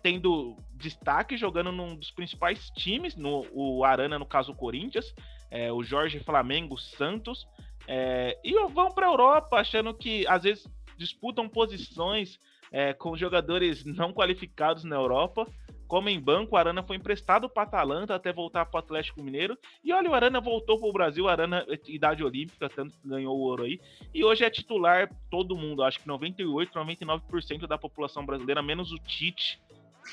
tendo 0.00 0.56
destaque 0.76 1.36
jogando 1.36 1.72
num 1.72 1.96
dos 1.96 2.10
principais 2.10 2.70
times, 2.70 3.16
no 3.16 3.46
o 3.52 3.84
Arana, 3.84 4.18
no 4.18 4.26
caso 4.26 4.52
o 4.52 4.56
Corinthians, 4.56 5.14
é, 5.50 5.72
o 5.72 5.82
Jorge 5.82 6.20
Flamengo, 6.20 6.78
Santos, 6.78 7.46
é, 7.88 8.38
e 8.44 8.52
vão 8.68 8.90
para 8.90 9.06
a 9.06 9.10
Europa 9.10 9.56
achando 9.56 9.94
que 9.94 10.26
às 10.26 10.42
vezes 10.42 10.66
disputam 10.96 11.48
posições 11.48 12.38
é, 12.72 12.92
com 12.92 13.16
jogadores 13.16 13.84
não 13.84 14.12
qualificados 14.12 14.84
na 14.84 14.96
Europa. 14.96 15.46
Como 15.86 16.08
em 16.08 16.18
banco, 16.18 16.56
o 16.56 16.58
Arana 16.58 16.82
foi 16.82 16.96
emprestado 16.96 17.48
para 17.48 17.62
Atalanta 17.62 18.12
até 18.12 18.32
voltar 18.32 18.66
para 18.66 18.78
o 18.78 18.80
Atlético 18.80 19.22
Mineiro. 19.22 19.56
E 19.84 19.92
olha, 19.92 20.10
o 20.10 20.14
Arana 20.14 20.40
voltou 20.40 20.80
para 20.80 20.88
o 20.88 20.92
Brasil, 20.92 21.28
Arana, 21.28 21.64
idade 21.86 22.24
olímpica, 22.24 22.68
tanto 22.68 22.98
que 22.98 23.08
ganhou 23.08 23.36
o 23.36 23.40
ouro 23.40 23.62
aí. 23.62 23.80
E 24.12 24.24
hoje 24.24 24.44
é 24.44 24.50
titular 24.50 25.08
todo 25.30 25.56
mundo, 25.56 25.84
acho 25.84 26.00
que 26.00 26.08
98, 26.08 26.76
99% 26.76 27.68
da 27.68 27.78
população 27.78 28.26
brasileira, 28.26 28.60
menos 28.62 28.90
o 28.90 28.98
Tite. 28.98 29.60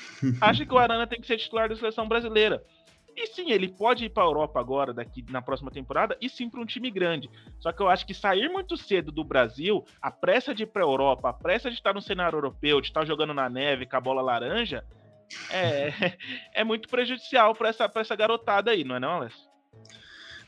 Acha 0.40 0.64
que 0.64 0.74
o 0.74 0.78
Arana 0.78 1.06
tem 1.06 1.20
que 1.20 1.26
ser 1.26 1.36
titular 1.36 1.68
da 1.68 1.76
seleção 1.76 2.08
brasileira. 2.08 2.62
E 3.16 3.28
sim, 3.28 3.52
ele 3.52 3.68
pode 3.68 4.04
ir 4.04 4.10
para 4.10 4.24
a 4.24 4.26
Europa 4.26 4.58
agora, 4.58 4.92
daqui 4.92 5.24
na 5.30 5.40
próxima 5.40 5.70
temporada, 5.70 6.16
e 6.20 6.28
sim 6.28 6.50
para 6.50 6.60
um 6.60 6.66
time 6.66 6.90
grande. 6.90 7.30
Só 7.60 7.70
que 7.70 7.80
eu 7.80 7.88
acho 7.88 8.04
que 8.04 8.12
sair 8.12 8.48
muito 8.48 8.76
cedo 8.76 9.12
do 9.12 9.22
Brasil, 9.22 9.84
a 10.02 10.10
pressa 10.10 10.52
de 10.52 10.64
ir 10.64 10.66
para 10.66 10.82
a 10.82 10.86
Europa, 10.86 11.28
a 11.28 11.32
pressa 11.32 11.70
de 11.70 11.76
estar 11.76 11.94
no 11.94 12.02
cenário 12.02 12.36
europeu, 12.36 12.80
de 12.80 12.88
estar 12.88 13.04
jogando 13.06 13.32
na 13.32 13.48
neve 13.48 13.86
com 13.86 13.96
a 13.96 14.00
bola 14.00 14.20
laranja, 14.20 14.84
é, 15.50 15.92
é 16.52 16.64
muito 16.64 16.88
prejudicial 16.88 17.54
para 17.54 17.68
essa, 17.68 17.90
essa 17.94 18.16
garotada 18.16 18.72
aí, 18.72 18.82
não 18.82 18.96
é, 18.96 19.00
não, 19.00 19.12
Alessio? 19.12 19.48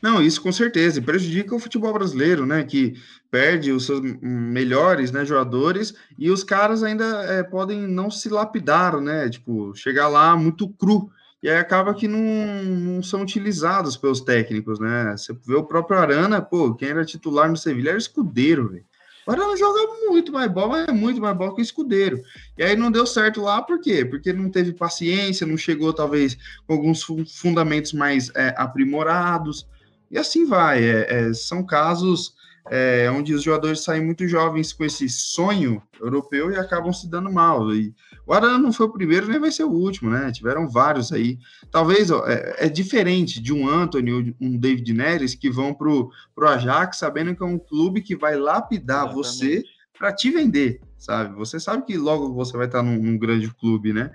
Não, 0.01 0.21
isso 0.21 0.41
com 0.41 0.51
certeza. 0.51 1.01
Prejudica 1.01 1.55
o 1.55 1.59
futebol 1.59 1.93
brasileiro, 1.93 2.45
né? 2.45 2.63
Que 2.63 2.95
perde 3.31 3.71
os 3.71 3.85
seus 3.85 4.01
melhores 4.21 5.11
né, 5.11 5.25
jogadores 5.25 5.93
e 6.17 6.29
os 6.29 6.43
caras 6.43 6.83
ainda 6.83 7.05
é, 7.25 7.43
podem 7.43 7.81
não 7.87 8.09
se 8.09 8.29
lapidar, 8.29 8.99
né? 9.01 9.29
Tipo, 9.29 9.75
chegar 9.75 10.07
lá 10.07 10.35
muito 10.35 10.69
cru 10.69 11.09
e 11.41 11.49
aí 11.49 11.57
acaba 11.57 11.93
que 11.93 12.07
não, 12.07 12.19
não 12.63 13.03
são 13.03 13.21
utilizados 13.21 13.95
pelos 13.95 14.21
técnicos, 14.21 14.79
né? 14.79 15.15
Você 15.15 15.33
vê 15.45 15.55
o 15.55 15.63
próprio 15.63 15.97
Arana, 15.97 16.41
pô, 16.41 16.73
quem 16.73 16.89
era 16.89 17.05
titular 17.05 17.49
no 17.49 17.57
Sevilha 17.57 17.89
era 17.89 17.97
Escudeiro, 17.97 18.69
velho. 18.69 18.85
O 19.25 19.31
Arana 19.31 19.57
joga 19.57 19.79
muito 20.07 20.31
mais 20.31 20.49
bola, 20.49 20.85
é 20.87 20.91
muito 20.91 21.21
mais 21.21 21.37
bola 21.37 21.53
que 21.53 21.61
o 21.61 21.63
Escudeiro. 21.63 22.21
E 22.57 22.63
aí 22.63 22.75
não 22.75 22.89
deu 22.89 23.05
certo 23.05 23.41
lá, 23.41 23.61
por 23.61 23.79
quê? 23.79 24.03
Porque 24.03 24.33
não 24.33 24.49
teve 24.49 24.71
paciência, 24.73 25.45
não 25.45 25.57
chegou 25.57 25.93
talvez 25.93 26.37
com 26.65 26.73
alguns 26.73 27.03
fundamentos 27.03 27.93
mais 27.93 28.31
é, 28.33 28.55
aprimorados, 28.57 29.67
e 30.09 30.17
assim 30.17 30.45
vai. 30.45 30.83
É, 30.83 31.07
é, 31.29 31.33
são 31.33 31.65
casos 31.65 32.35
é, 32.69 33.09
onde 33.11 33.33
os 33.33 33.43
jogadores 33.43 33.81
saem 33.81 34.03
muito 34.03 34.27
jovens 34.27 34.73
com 34.73 34.83
esse 34.83 35.07
sonho 35.09 35.81
europeu 35.99 36.51
e 36.51 36.55
acabam 36.55 36.91
se 36.91 37.09
dando 37.09 37.31
mal. 37.31 37.73
E 37.73 37.93
o 38.25 38.33
Arana 38.33 38.57
não 38.57 38.73
foi 38.73 38.85
o 38.85 38.91
primeiro, 38.91 39.27
nem 39.27 39.39
vai 39.39 39.51
ser 39.51 39.63
o 39.63 39.71
último, 39.71 40.09
né? 40.09 40.31
Tiveram 40.31 40.67
vários 40.67 41.11
aí. 41.11 41.37
Talvez 41.71 42.11
ó, 42.11 42.25
é, 42.27 42.55
é, 42.65 42.69
diferente 42.69 43.41
de 43.41 43.53
um 43.53 43.69
Anthony 43.69 44.11
ou 44.11 44.23
um 44.41 44.57
David 44.57 44.93
Neres 44.93 45.35
que 45.35 45.49
vão 45.49 45.73
para 45.73 45.89
o 45.89 46.11
Ajax 46.41 46.97
sabendo 46.97 47.35
que 47.35 47.43
é 47.43 47.45
um 47.45 47.59
clube 47.59 48.01
que 48.01 48.15
vai 48.15 48.35
lapidar 48.35 49.05
Exatamente. 49.05 49.27
você 49.27 49.63
para 49.97 50.13
te 50.13 50.29
vender, 50.29 50.79
sabe? 50.97 51.35
Você 51.35 51.59
sabe 51.59 51.83
que 51.85 51.97
logo 51.97 52.33
você 52.33 52.55
vai 52.55 52.67
estar 52.67 52.83
num, 52.83 53.01
num 53.01 53.17
grande 53.17 53.49
clube, 53.55 53.93
né? 53.93 54.11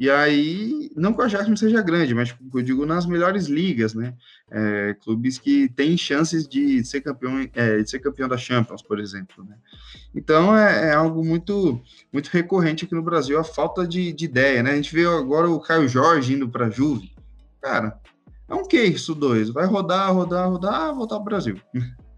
E 0.00 0.08
aí, 0.08 0.90
não 0.96 1.12
que 1.12 1.20
o 1.20 1.24
Ajax 1.24 1.46
não 1.46 1.56
seja 1.58 1.82
grande, 1.82 2.14
mas 2.14 2.28
tipo, 2.28 2.58
eu 2.58 2.62
digo 2.62 2.86
nas 2.86 3.04
melhores 3.04 3.48
ligas, 3.48 3.92
né? 3.92 4.14
É, 4.50 4.96
clubes 5.04 5.38
que 5.38 5.68
têm 5.68 5.94
chances 5.94 6.48
de 6.48 6.82
ser 6.82 7.02
campeão, 7.02 7.46
é, 7.52 7.82
de 7.82 7.90
ser 7.90 7.98
campeão 7.98 8.26
da 8.26 8.38
Champions, 8.38 8.80
por 8.80 8.98
exemplo. 8.98 9.44
Né? 9.44 9.54
Então 10.14 10.56
é, 10.56 10.88
é, 10.88 10.94
algo 10.94 11.22
muito, 11.22 11.82
muito 12.10 12.28
recorrente 12.28 12.86
aqui 12.86 12.94
no 12.94 13.02
Brasil, 13.02 13.38
a 13.38 13.44
falta 13.44 13.86
de, 13.86 14.10
de 14.14 14.24
ideia, 14.24 14.62
né? 14.62 14.70
A 14.70 14.76
gente 14.76 14.94
vê 14.94 15.04
agora 15.04 15.50
o 15.50 15.60
Caio 15.60 15.86
Jorge 15.86 16.32
indo 16.32 16.48
para 16.48 16.68
a 16.68 16.70
Juve. 16.70 17.12
Cara, 17.60 18.00
é 18.48 18.54
um 18.54 18.66
que 18.66 18.82
isso 18.82 19.14
dois? 19.14 19.50
Vai 19.50 19.66
rodar, 19.66 20.14
rodar, 20.14 20.48
rodar, 20.48 20.94
voltar 20.94 21.16
para 21.16 21.22
o 21.22 21.24
Brasil. 21.26 21.60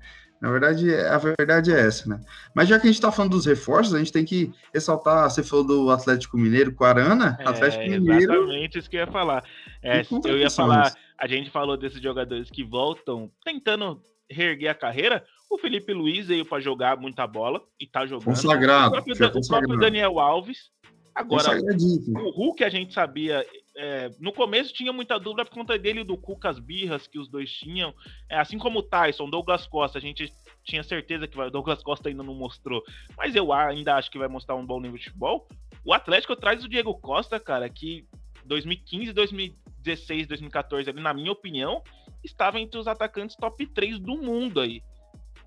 Na 0.43 0.51
verdade, 0.51 0.93
a 0.93 1.19
verdade 1.19 1.73
é 1.73 1.87
essa, 1.87 2.09
né? 2.09 2.21
Mas 2.53 2.69
já 2.69 2.77
que 2.77 2.89
a 2.89 2.91
gente 2.91 2.97
está 2.97 3.13
falando 3.13 3.31
dos 3.31 3.47
reforços, 3.47 3.95
a 3.95 3.99
gente 3.99 4.11
tem 4.11 4.25
que 4.25 4.53
ressaltar, 4.75 5.31
você 5.31 5.41
falou 5.41 5.65
do 5.65 5.91
Atlético 5.93 6.37
Mineiro 6.37 6.75
com 6.75 6.83
a 6.83 6.89
Arana, 6.89 7.39
é, 7.39 7.49
Atlético 7.49 7.85
Mineiro... 7.85 8.33
Exatamente 8.33 8.77
isso 8.77 8.91
que 8.91 8.97
eu 8.97 9.03
ia 9.03 9.07
falar. 9.07 9.45
É, 9.81 10.03
eu 10.25 10.37
ia 10.37 10.51
falar, 10.51 10.93
a 11.17 11.29
gente 11.29 11.49
falou 11.49 11.77
desses 11.77 12.03
jogadores 12.03 12.51
que 12.51 12.65
voltam 12.65 13.31
tentando 13.45 14.03
reerguer 14.29 14.73
a 14.73 14.75
carreira, 14.75 15.25
o 15.49 15.57
Felipe 15.57 15.93
Luiz 15.93 16.27
veio 16.27 16.45
para 16.45 16.61
jogar 16.61 16.97
muita 16.97 17.25
bola 17.25 17.63
e 17.79 17.87
tá 17.87 18.05
jogando. 18.05 18.25
Consagrado. 18.25 18.97
O 18.97 19.03
próprio, 19.05 19.29
o 19.29 19.47
próprio 19.47 19.79
Daniel 19.79 20.19
Alves. 20.19 20.73
Agora, 21.15 21.57
o 21.57 22.31
Hulk 22.31 22.65
a 22.65 22.69
gente 22.69 22.93
sabia. 22.93 23.47
É, 23.75 24.11
no 24.21 24.33
começo 24.33 24.75
tinha 24.75 24.93
muita 24.93 25.19
dúvida 25.19 25.45
por 25.45 25.55
conta 25.55 25.79
dele 25.79 26.01
e 26.01 26.05
do 26.05 26.17
Cucas 26.17 26.59
Birras 26.59 27.07
que 27.07 27.19
os 27.19 27.29
dois 27.29 27.51
tinham. 27.51 27.95
É, 28.29 28.39
assim 28.39 28.59
como 28.59 28.81
o 28.81 28.83
Tyson, 28.83 29.31
Douglas 29.31 29.67
Costa, 29.67 29.99
a 29.99 30.01
gente 30.01 30.33
tinha 30.63 30.83
certeza 30.83 31.27
que 31.27 31.39
o 31.39 31.51
Douglas 31.51 31.83
Costa 31.83 32.09
ainda 32.09 32.23
não 32.23 32.35
mostrou. 32.35 32.83
Mas 33.17 33.35
eu 33.35 33.53
ainda 33.53 33.97
acho 33.97 34.11
que 34.11 34.19
vai 34.19 34.29
mostrar 34.29 34.57
um 34.57 34.67
bom 34.67 34.81
nível 34.81 34.99
de 34.99 35.05
futebol. 35.05 35.49
O 35.85 35.93
Atlético 35.93 36.37
traz 36.37 36.63
o 36.63 36.69
Diego 36.69 36.95
Costa, 36.95 37.41
cara, 37.41 37.69
que 37.69 38.07
2015, 38.45 39.13
2016, 39.13 40.27
2014, 40.27 40.91
ali, 40.91 41.01
na 41.01 41.15
minha 41.15 41.33
opinião, 41.33 41.83
estava 42.23 42.61
entre 42.61 42.79
os 42.79 42.87
atacantes 42.87 43.37
top 43.37 43.67
3 43.67 43.99
do 43.99 44.17
mundo 44.17 44.61
aí. 44.61 44.83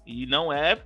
E 0.05 0.25
não 0.25 0.51
é, 0.51 0.79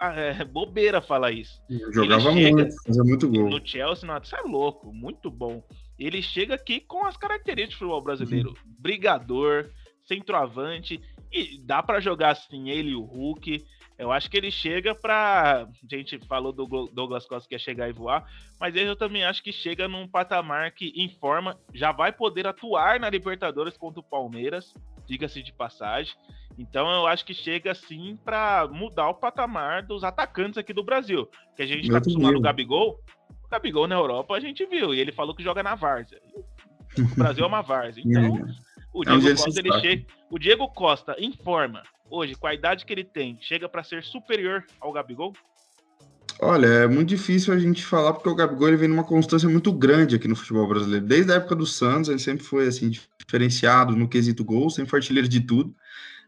é 0.00 0.44
bobeira 0.44 1.00
falar 1.00 1.32
isso. 1.32 1.62
jogava 1.92 2.32
chega, 2.32 2.56
muito, 2.56 2.82
fazia 2.84 3.04
muito 3.04 3.28
gol. 3.28 3.50
No 3.50 3.66
Chelsea, 3.66 4.06
não, 4.06 4.18
isso 4.18 4.36
é 4.36 4.42
louco, 4.42 4.92
muito 4.92 5.30
bom. 5.30 5.62
Ele 5.98 6.22
chega 6.22 6.54
aqui 6.54 6.80
com 6.80 7.04
as 7.04 7.16
características 7.16 7.76
do 7.76 7.78
futebol 7.78 8.02
brasileiro: 8.02 8.50
uhum. 8.50 8.74
brigador, 8.78 9.70
centroavante, 10.06 11.00
e 11.32 11.58
dá 11.64 11.82
para 11.82 12.00
jogar 12.00 12.30
assim 12.30 12.70
ele 12.70 12.90
e 12.90 12.94
o 12.94 13.02
Hulk. 13.02 13.64
Eu 13.96 14.10
acho 14.10 14.28
que 14.28 14.36
ele 14.36 14.50
chega 14.50 14.94
para. 14.94 15.68
A 15.68 15.96
gente 15.96 16.18
falou 16.26 16.52
do 16.52 16.66
Douglas 16.92 17.26
Costa 17.26 17.48
que 17.48 17.54
ia 17.54 17.58
chegar 17.58 17.88
e 17.88 17.92
voar, 17.92 18.28
mas 18.58 18.74
eu 18.74 18.96
também 18.96 19.24
acho 19.24 19.42
que 19.42 19.52
chega 19.52 19.86
num 19.86 20.08
patamar 20.08 20.72
que 20.72 20.92
informa, 20.96 21.56
já 21.72 21.92
vai 21.92 22.12
poder 22.12 22.46
atuar 22.46 22.98
na 22.98 23.08
Libertadores 23.08 23.76
contra 23.76 24.00
o 24.00 24.04
Palmeiras, 24.04 24.74
diga-se 25.06 25.42
de 25.42 25.52
passagem. 25.52 26.14
Então 26.58 26.90
eu 26.90 27.06
acho 27.06 27.24
que 27.24 27.34
chega 27.34 27.72
assim 27.72 28.16
para 28.24 28.68
mudar 28.68 29.08
o 29.08 29.14
patamar 29.14 29.82
dos 29.82 30.02
atacantes 30.04 30.58
aqui 30.58 30.72
do 30.72 30.84
Brasil. 30.84 31.28
Que 31.56 31.62
a 31.62 31.66
gente 31.66 31.84
está 31.84 31.98
acostumado 31.98 32.36
ao 32.36 32.40
Gabigol. 32.40 33.00
O 33.44 33.48
Gabigol 33.48 33.86
na 33.86 33.94
Europa 33.94 34.34
a 34.34 34.40
gente 34.40 34.64
viu, 34.66 34.94
e 34.94 35.00
ele 35.00 35.12
falou 35.12 35.34
que 35.34 35.42
joga 35.42 35.62
na 35.62 35.74
Várzea. 35.74 36.20
O 36.96 37.16
Brasil 37.16 37.42
é 37.42 37.46
uma 37.48 37.60
Várzea. 37.60 38.04
Então, 38.06 38.46
o 38.92 39.02
é 39.02 39.18
Diego, 39.18 39.42
Costa, 39.42 39.60
ele 39.60 39.80
chega, 39.80 40.06
o 40.30 40.38
Diego 40.38 40.68
Costa 40.68 41.16
informa 41.18 41.82
hoje, 42.08 42.36
com 42.36 42.46
a 42.46 42.54
idade 42.54 42.86
que 42.86 42.92
ele 42.92 43.02
tem, 43.02 43.36
chega 43.40 43.68
para 43.68 43.82
ser 43.82 44.04
superior 44.04 44.64
ao 44.80 44.92
Gabigol? 44.92 45.32
Olha, 46.40 46.66
é 46.66 46.86
muito 46.86 47.08
difícil 47.08 47.52
a 47.52 47.58
gente 47.58 47.84
falar 47.84 48.12
porque 48.12 48.28
o 48.28 48.34
Gabigol 48.34 48.68
ele 48.68 48.76
vem 48.76 48.88
numa 48.88 49.02
constância 49.02 49.48
muito 49.48 49.72
grande 49.72 50.14
aqui 50.14 50.28
no 50.28 50.36
futebol 50.36 50.68
brasileiro. 50.68 51.04
Desde 51.04 51.32
a 51.32 51.36
época 51.36 51.56
do 51.56 51.66
Santos, 51.66 52.08
ele 52.08 52.20
sempre 52.20 52.44
foi 52.44 52.68
assim 52.68 52.90
diferenciado 53.18 53.96
no 53.96 54.08
quesito 54.08 54.44
gol, 54.44 54.70
sempre 54.70 54.90
foi 54.90 55.00
artilheiro 55.00 55.28
de 55.28 55.40
tudo 55.40 55.74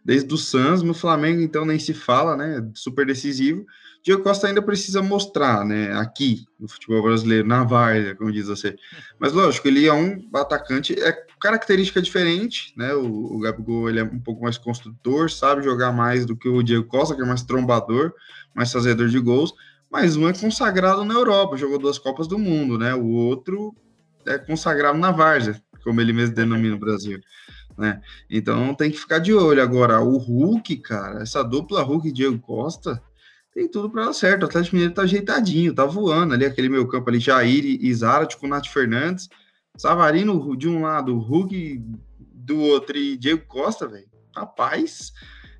desde 0.07 0.33
o 0.33 0.37
Suns, 0.37 0.83
no 0.83 0.95
Flamengo 0.95 1.43
então 1.43 1.65
nem 1.65 1.81
se 1.81 1.93
fala, 1.93 2.37
né, 2.37 2.65
super 2.75 3.05
decisivo. 3.05 3.67
Diego 4.07 4.23
Costa 4.23 4.47
ainda 4.47 4.63
precisa 4.63 5.03
mostrar, 5.03 5.65
né, 5.65 5.93
aqui 5.95 6.47
no 6.61 6.69
futebol 6.69 7.03
brasileiro, 7.03 7.45
na 7.45 7.65
várzea, 7.65 8.15
como 8.15 8.31
diz 8.31 8.47
você. 8.47 8.77
Mas 9.19 9.33
lógico, 9.33 9.67
ele 9.67 9.85
é 9.85 9.93
um 9.93 10.23
atacante, 10.33 10.95
é 10.95 11.11
característica 11.41 12.01
diferente, 12.01 12.73
né, 12.77 12.95
o, 12.95 13.35
o 13.35 13.41
Gabigol 13.41 13.91
ele 13.91 13.99
é 13.99 14.05
um 14.05 14.21
pouco 14.21 14.45
mais 14.45 14.57
construtor, 14.57 15.29
sabe 15.29 15.65
jogar 15.65 15.91
mais 15.91 16.25
do 16.25 16.37
que 16.37 16.49
o 16.49 16.63
Diego 16.63 16.87
Costa, 16.87 17.17
que 17.17 17.23
é 17.23 17.25
mais 17.25 17.43
trombador, 17.43 18.13
mais 18.55 18.71
fazedor 18.71 19.09
de 19.09 19.19
gols, 19.19 19.53
mas 19.91 20.15
um 20.15 20.29
é 20.29 20.33
consagrado 20.33 21.05
na 21.05 21.15
Europa, 21.15 21.57
jogou 21.57 21.77
duas 21.77 21.99
Copas 21.99 22.29
do 22.29 22.39
Mundo, 22.39 22.79
né, 22.79 22.95
o 22.95 23.09
outro 23.09 23.75
é 24.25 24.39
consagrado 24.39 24.97
na 24.97 25.11
várzea, 25.11 25.61
como 25.83 26.01
ele 26.01 26.13
mesmo 26.13 26.33
denomina 26.33 26.77
o 26.77 26.79
Brasil 26.79 27.21
né? 27.77 28.01
Então 28.31 28.75
tem 28.75 28.91
que 28.91 28.97
ficar 28.97 29.19
de 29.19 29.35
olho. 29.35 29.63
Agora, 29.63 30.01
o 30.01 30.17
Hulk, 30.17 30.77
cara, 30.79 31.23
essa 31.23 31.43
dupla 31.43 31.83
Hulk 31.83 32.09
e 32.09 32.13
Diego 32.13 32.39
Costa 32.39 33.03
tem 33.57 33.67
tudo 33.67 33.89
para 33.89 34.05
dar 34.05 34.13
certo. 34.13 34.43
O 34.43 34.45
Atlético 34.45 34.77
Mineiro 34.77 34.95
tá 34.95 35.03
ajeitadinho, 35.03 35.75
tá 35.75 35.87
voando 35.87 36.35
ali, 36.35 36.45
aquele 36.45 36.69
meio 36.69 36.87
campo 36.87 37.09
ali, 37.09 37.19
Jair 37.19 37.65
e 37.65 37.95
Zárate 37.95 38.37
com 38.37 38.47
Nath 38.47 38.67
Fernandes, 38.67 39.31
Savarino 39.79 40.55
de 40.55 40.69
um 40.69 40.83
lado, 40.83 41.19
Hulk 41.19 41.83
do 42.35 42.61
outro 42.61 42.99
e 42.99 43.17
Diego 43.17 43.47
Costa, 43.47 43.89
velho. 43.89 44.07
Rapaz, 44.37 45.11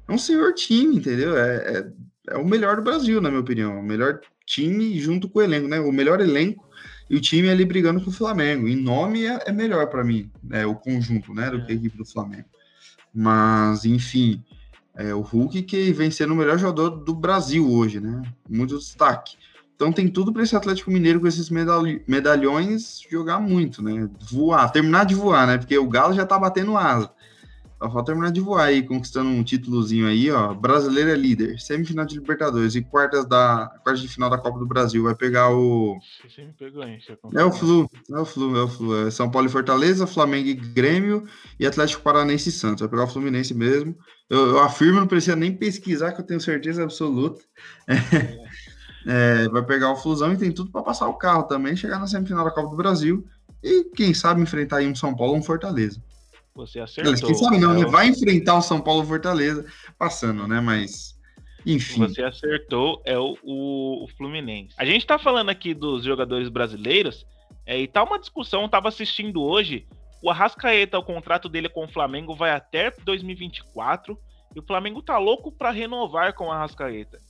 é 0.07 0.13
um 0.13 0.19
senhor 0.19 0.53
time, 0.53 0.97
entendeu? 0.97 1.39
É, 1.39 1.57
é, 1.57 1.93
é, 2.33 2.37
o 2.37 2.45
melhor 2.45 2.77
do 2.77 2.83
Brasil, 2.83 3.19
na 3.19 3.31
minha 3.31 3.41
opinião. 3.41 3.81
O 3.81 3.83
melhor 3.83 4.21
time 4.45 4.99
junto 5.01 5.27
com 5.27 5.39
o 5.39 5.43
elenco, 5.43 5.67
né? 5.67 5.81
O 5.81 5.91
melhor 5.91 6.21
elenco 6.21 6.69
e 7.09 7.17
o 7.17 7.21
time 7.21 7.49
ali 7.49 7.65
brigando 7.65 8.03
com 8.03 8.11
o 8.11 8.13
Flamengo. 8.13 8.69
Em 8.69 8.77
nome 8.77 9.25
é, 9.25 9.39
é 9.47 9.53
melhor 9.53 9.87
para 9.87 10.05
mim, 10.05 10.31
é 10.51 10.67
o 10.67 10.75
conjunto, 10.75 11.33
né, 11.33 11.51
do 11.51 11.59
é. 11.59 11.65
que 11.65 11.73
a 11.73 11.75
equipe 11.75 11.97
do 11.97 12.05
Flamengo. 12.05 12.49
Mas, 13.15 13.87
enfim, 13.87 14.45
é 14.97 15.15
o 15.15 15.21
Hulk 15.21 15.63
que 15.63 15.93
vem 15.93 16.11
sendo 16.11 16.33
o 16.33 16.37
melhor 16.37 16.59
jogador 16.59 16.91
do 16.91 17.15
Brasil 17.15 17.71
hoje, 17.71 18.01
né? 18.01 18.23
Muito 18.49 18.79
destaque. 18.79 19.37
Então 19.75 19.93
tem 19.93 20.09
tudo 20.09 20.33
para 20.33 20.43
esse 20.43 20.57
Atlético 20.57 20.91
Mineiro 20.91 21.21
com 21.21 21.27
esses 21.27 21.51
medalhões 21.51 23.03
jogar 23.11 23.39
muito, 23.39 23.83
né? 23.83 24.09
Voar, 24.31 24.73
terminar 24.73 25.05
de 25.05 25.15
voar, 25.15 25.47
né? 25.47 25.59
Porque 25.59 25.77
o 25.77 25.89
Galo 25.89 26.15
já 26.15 26.25
tá 26.25 26.39
batendo 26.39 26.77
asa. 26.79 27.11
Só 27.79 27.91
falta 27.91 28.07
terminar 28.07 28.33
de 28.33 28.41
voar 28.41 28.65
aí, 28.65 28.83
conquistando 28.83 29.29
um 29.29 29.45
títulozinho 29.45 30.07
aí, 30.07 30.31
ó. 30.31 30.55
Brasileiro 30.55 31.11
é 31.11 31.15
líder, 31.15 31.61
semifinal 31.61 32.07
de 32.07 32.19
Libertadores 32.19 32.75
e 32.75 32.83
quartas 32.83 33.27
da 33.27 33.71
quartas 33.85 34.01
de 34.01 34.09
final 34.09 34.31
da 34.31 34.39
Copa 34.39 34.59
do 34.59 34.67
Brasil. 34.67 35.03
Vai 35.03 35.15
pegar 35.15 35.51
o. 35.51 35.99
Você 36.27 36.43
me 36.43 36.53
pegou, 36.55 36.83
hein? 36.83 36.99
É 37.35 37.45
o 37.45 37.53
Flu, 37.53 37.91
é 38.11 38.19
o 38.19 38.25
Flu, 38.25 38.57
é 38.57 38.63
o 38.63 38.69
Flu. 38.69 39.07
É 39.07 39.11
São 39.11 39.31
Paulo 39.31 39.47
e 39.47 39.51
Fortaleza, 39.51 40.07
Flamengo 40.07 40.49
e 40.49 40.55
Grêmio 40.55 41.25
e 41.61 41.67
Atlético 41.67 42.03
Paranaense 42.03 42.49
e 42.49 42.53
Santos. 42.53 42.81
Vai 42.81 42.89
pegar 42.89 43.05
o 43.05 43.09
Fluminense 43.09 43.53
mesmo. 43.53 43.95
Eu, 44.31 44.47
eu 44.49 44.61
afirmo, 44.61 44.99
não 44.99 45.07
precisa 45.07 45.37
nem 45.37 45.55
pesquisar, 45.55 46.13
que 46.13 46.21
eu 46.23 46.27
tenho 46.27 46.41
certeza 46.41 46.83
absoluta. 46.83 47.43
É. 47.87 48.47
É, 49.09 49.49
vai 49.51 49.65
pegar 49.65 49.93
o 49.93 49.97
Flusão 49.97 50.33
e 50.33 50.37
tem 50.37 50.51
tudo 50.51 50.73
para 50.73 50.83
passar 50.83 51.07
o 51.07 51.15
carro 51.15 51.45
também, 51.45 51.77
chegar 51.77 52.01
na 52.01 52.09
semifinal 52.09 52.45
da 52.45 52.51
Copa 52.51 52.71
do 52.71 52.77
Brasil 52.77 53.25
e, 53.63 53.85
quem 53.95 54.13
sabe, 54.13 54.43
enfrentar 54.43 54.79
aí 54.79 54.89
um 54.89 54.97
São 54.97 55.15
Paulo 55.15 55.35
ou 55.35 55.39
um 55.39 55.43
Fortaleza. 55.43 56.03
Você 56.57 56.81
acertou. 56.81 57.29
Quem 57.29 57.35
sabe 57.35 57.59
não, 57.59 57.75
né? 57.75 57.85
Vai 57.85 58.09
enfrentar 58.09 58.57
o 58.57 58.63
São 58.63 58.81
Paulo 58.81 59.05
Fortaleza 59.05 59.65
passando, 59.99 60.49
né? 60.49 60.61
Mas. 60.61 61.15
Enfim. 61.65 62.01
Você 62.01 62.23
acertou, 62.23 63.03
é 63.05 63.19
o, 63.19 63.37
o, 63.43 64.05
o 64.05 64.09
Fluminense. 64.17 64.75
A 64.79 64.85
gente 64.85 65.05
tá 65.05 65.19
falando 65.19 65.51
aqui 65.51 65.75
dos 65.75 66.05
jogadores 66.05 66.49
brasileiros, 66.49 67.27
é, 67.67 67.79
e 67.79 67.89
tá 67.89 68.05
uma 68.05 68.21
discussão, 68.21 68.63
eu 68.63 68.69
tava 68.69 68.89
assistindo 68.89 69.43
hoje. 69.43 69.87
O 70.23 70.31
Arrascaeta, 70.31 70.99
o 70.99 71.05
contrato 71.05 71.49
dele 71.49 71.69
com 71.69 71.85
o 71.85 71.89
Flamengo 71.89 72.35
vai 72.35 72.51
até 72.51 72.91
2024. 72.91 74.19
E 74.55 74.59
o 74.59 74.63
Flamengo 74.63 75.03
tá 75.03 75.19
louco 75.19 75.53
para 75.53 75.71
renovar 75.71 76.33
com 76.35 76.47
o 76.47 76.53
Arrascaeta. 76.53 77.21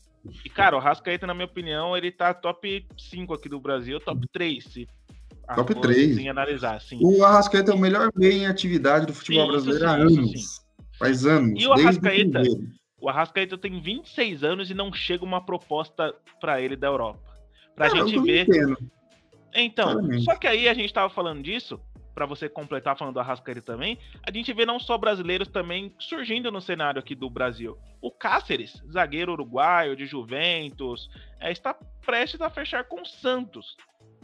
E, 0.45 0.51
cara, 0.51 0.77
o 0.77 0.79
Arrascaeta, 0.79 1.27
na 1.27 1.35
minha 1.35 1.47
opinião, 1.47 1.97
ele 1.97 2.13
tá 2.13 2.33
top 2.33 2.87
5 2.97 3.35
aqui 3.35 3.49
do 3.49 3.61
Brasil, 3.61 3.99
top 3.99 4.27
3, 4.33 4.65
se 4.65 4.89
Top 5.55 5.75
3. 5.75 6.27
analisar, 6.27 6.81
sim. 6.81 6.99
O 7.01 7.25
Arrascaeta 7.25 7.71
é 7.71 7.75
o 7.75 7.79
melhor 7.79 8.11
meio 8.17 8.33
em 8.33 8.47
atividade 8.47 9.07
do 9.07 9.15
futebol 9.15 9.45
sim, 9.45 9.51
brasileiro 9.53 9.85
sim, 9.85 9.87
há 9.87 9.95
anos. 9.95 10.67
Faz 10.99 11.27
anos. 11.27 11.63
E 11.63 11.67
o 11.67 11.73
Arrascaeta, 11.73 12.43
o 13.01 13.09
Arrascaeta 13.09 13.57
tem 13.57 13.81
26 13.81 14.43
anos 14.43 14.71
e 14.71 14.75
não 14.75 14.93
chega 14.93 15.25
uma 15.25 15.45
proposta 15.45 16.15
para 16.41 16.61
ele 16.61 16.75
da 16.75 16.89
Europa. 16.89 17.21
Pra 17.75 17.87
é, 17.87 17.91
gente 17.91 18.19
ver. 18.21 18.49
Entendo. 18.49 18.77
Então, 19.55 19.93
Claramente. 19.93 20.25
só 20.25 20.35
que 20.35 20.47
aí 20.47 20.69
a 20.69 20.75
gente 20.75 20.93
tava 20.93 21.13
falando 21.13 21.43
disso, 21.43 21.81
para 22.15 22.27
você 22.27 22.49
completar 22.49 22.97
falando 22.97 23.15
do 23.15 23.21
Arrascaeta 23.21 23.63
também, 23.63 23.99
a 24.27 24.31
gente 24.31 24.53
vê 24.53 24.67
não 24.67 24.81
só 24.81 24.99
brasileiros 24.99 25.49
também 25.49 25.95
surgindo 25.99 26.51
no 26.51 26.61
cenário 26.61 26.99
aqui 26.99 27.15
do 27.15 27.31
Brasil. 27.31 27.79
O 28.01 28.11
Cáceres, 28.11 28.83
zagueiro 28.91 29.33
uruguaio 29.33 29.95
de 29.95 30.07
Juventus, 30.07 31.09
é, 31.39 31.53
está 31.53 31.75
prestes 32.05 32.41
a 32.41 32.51
fechar 32.51 32.85
com 32.85 33.03
o 33.03 33.07
Santos 33.07 33.77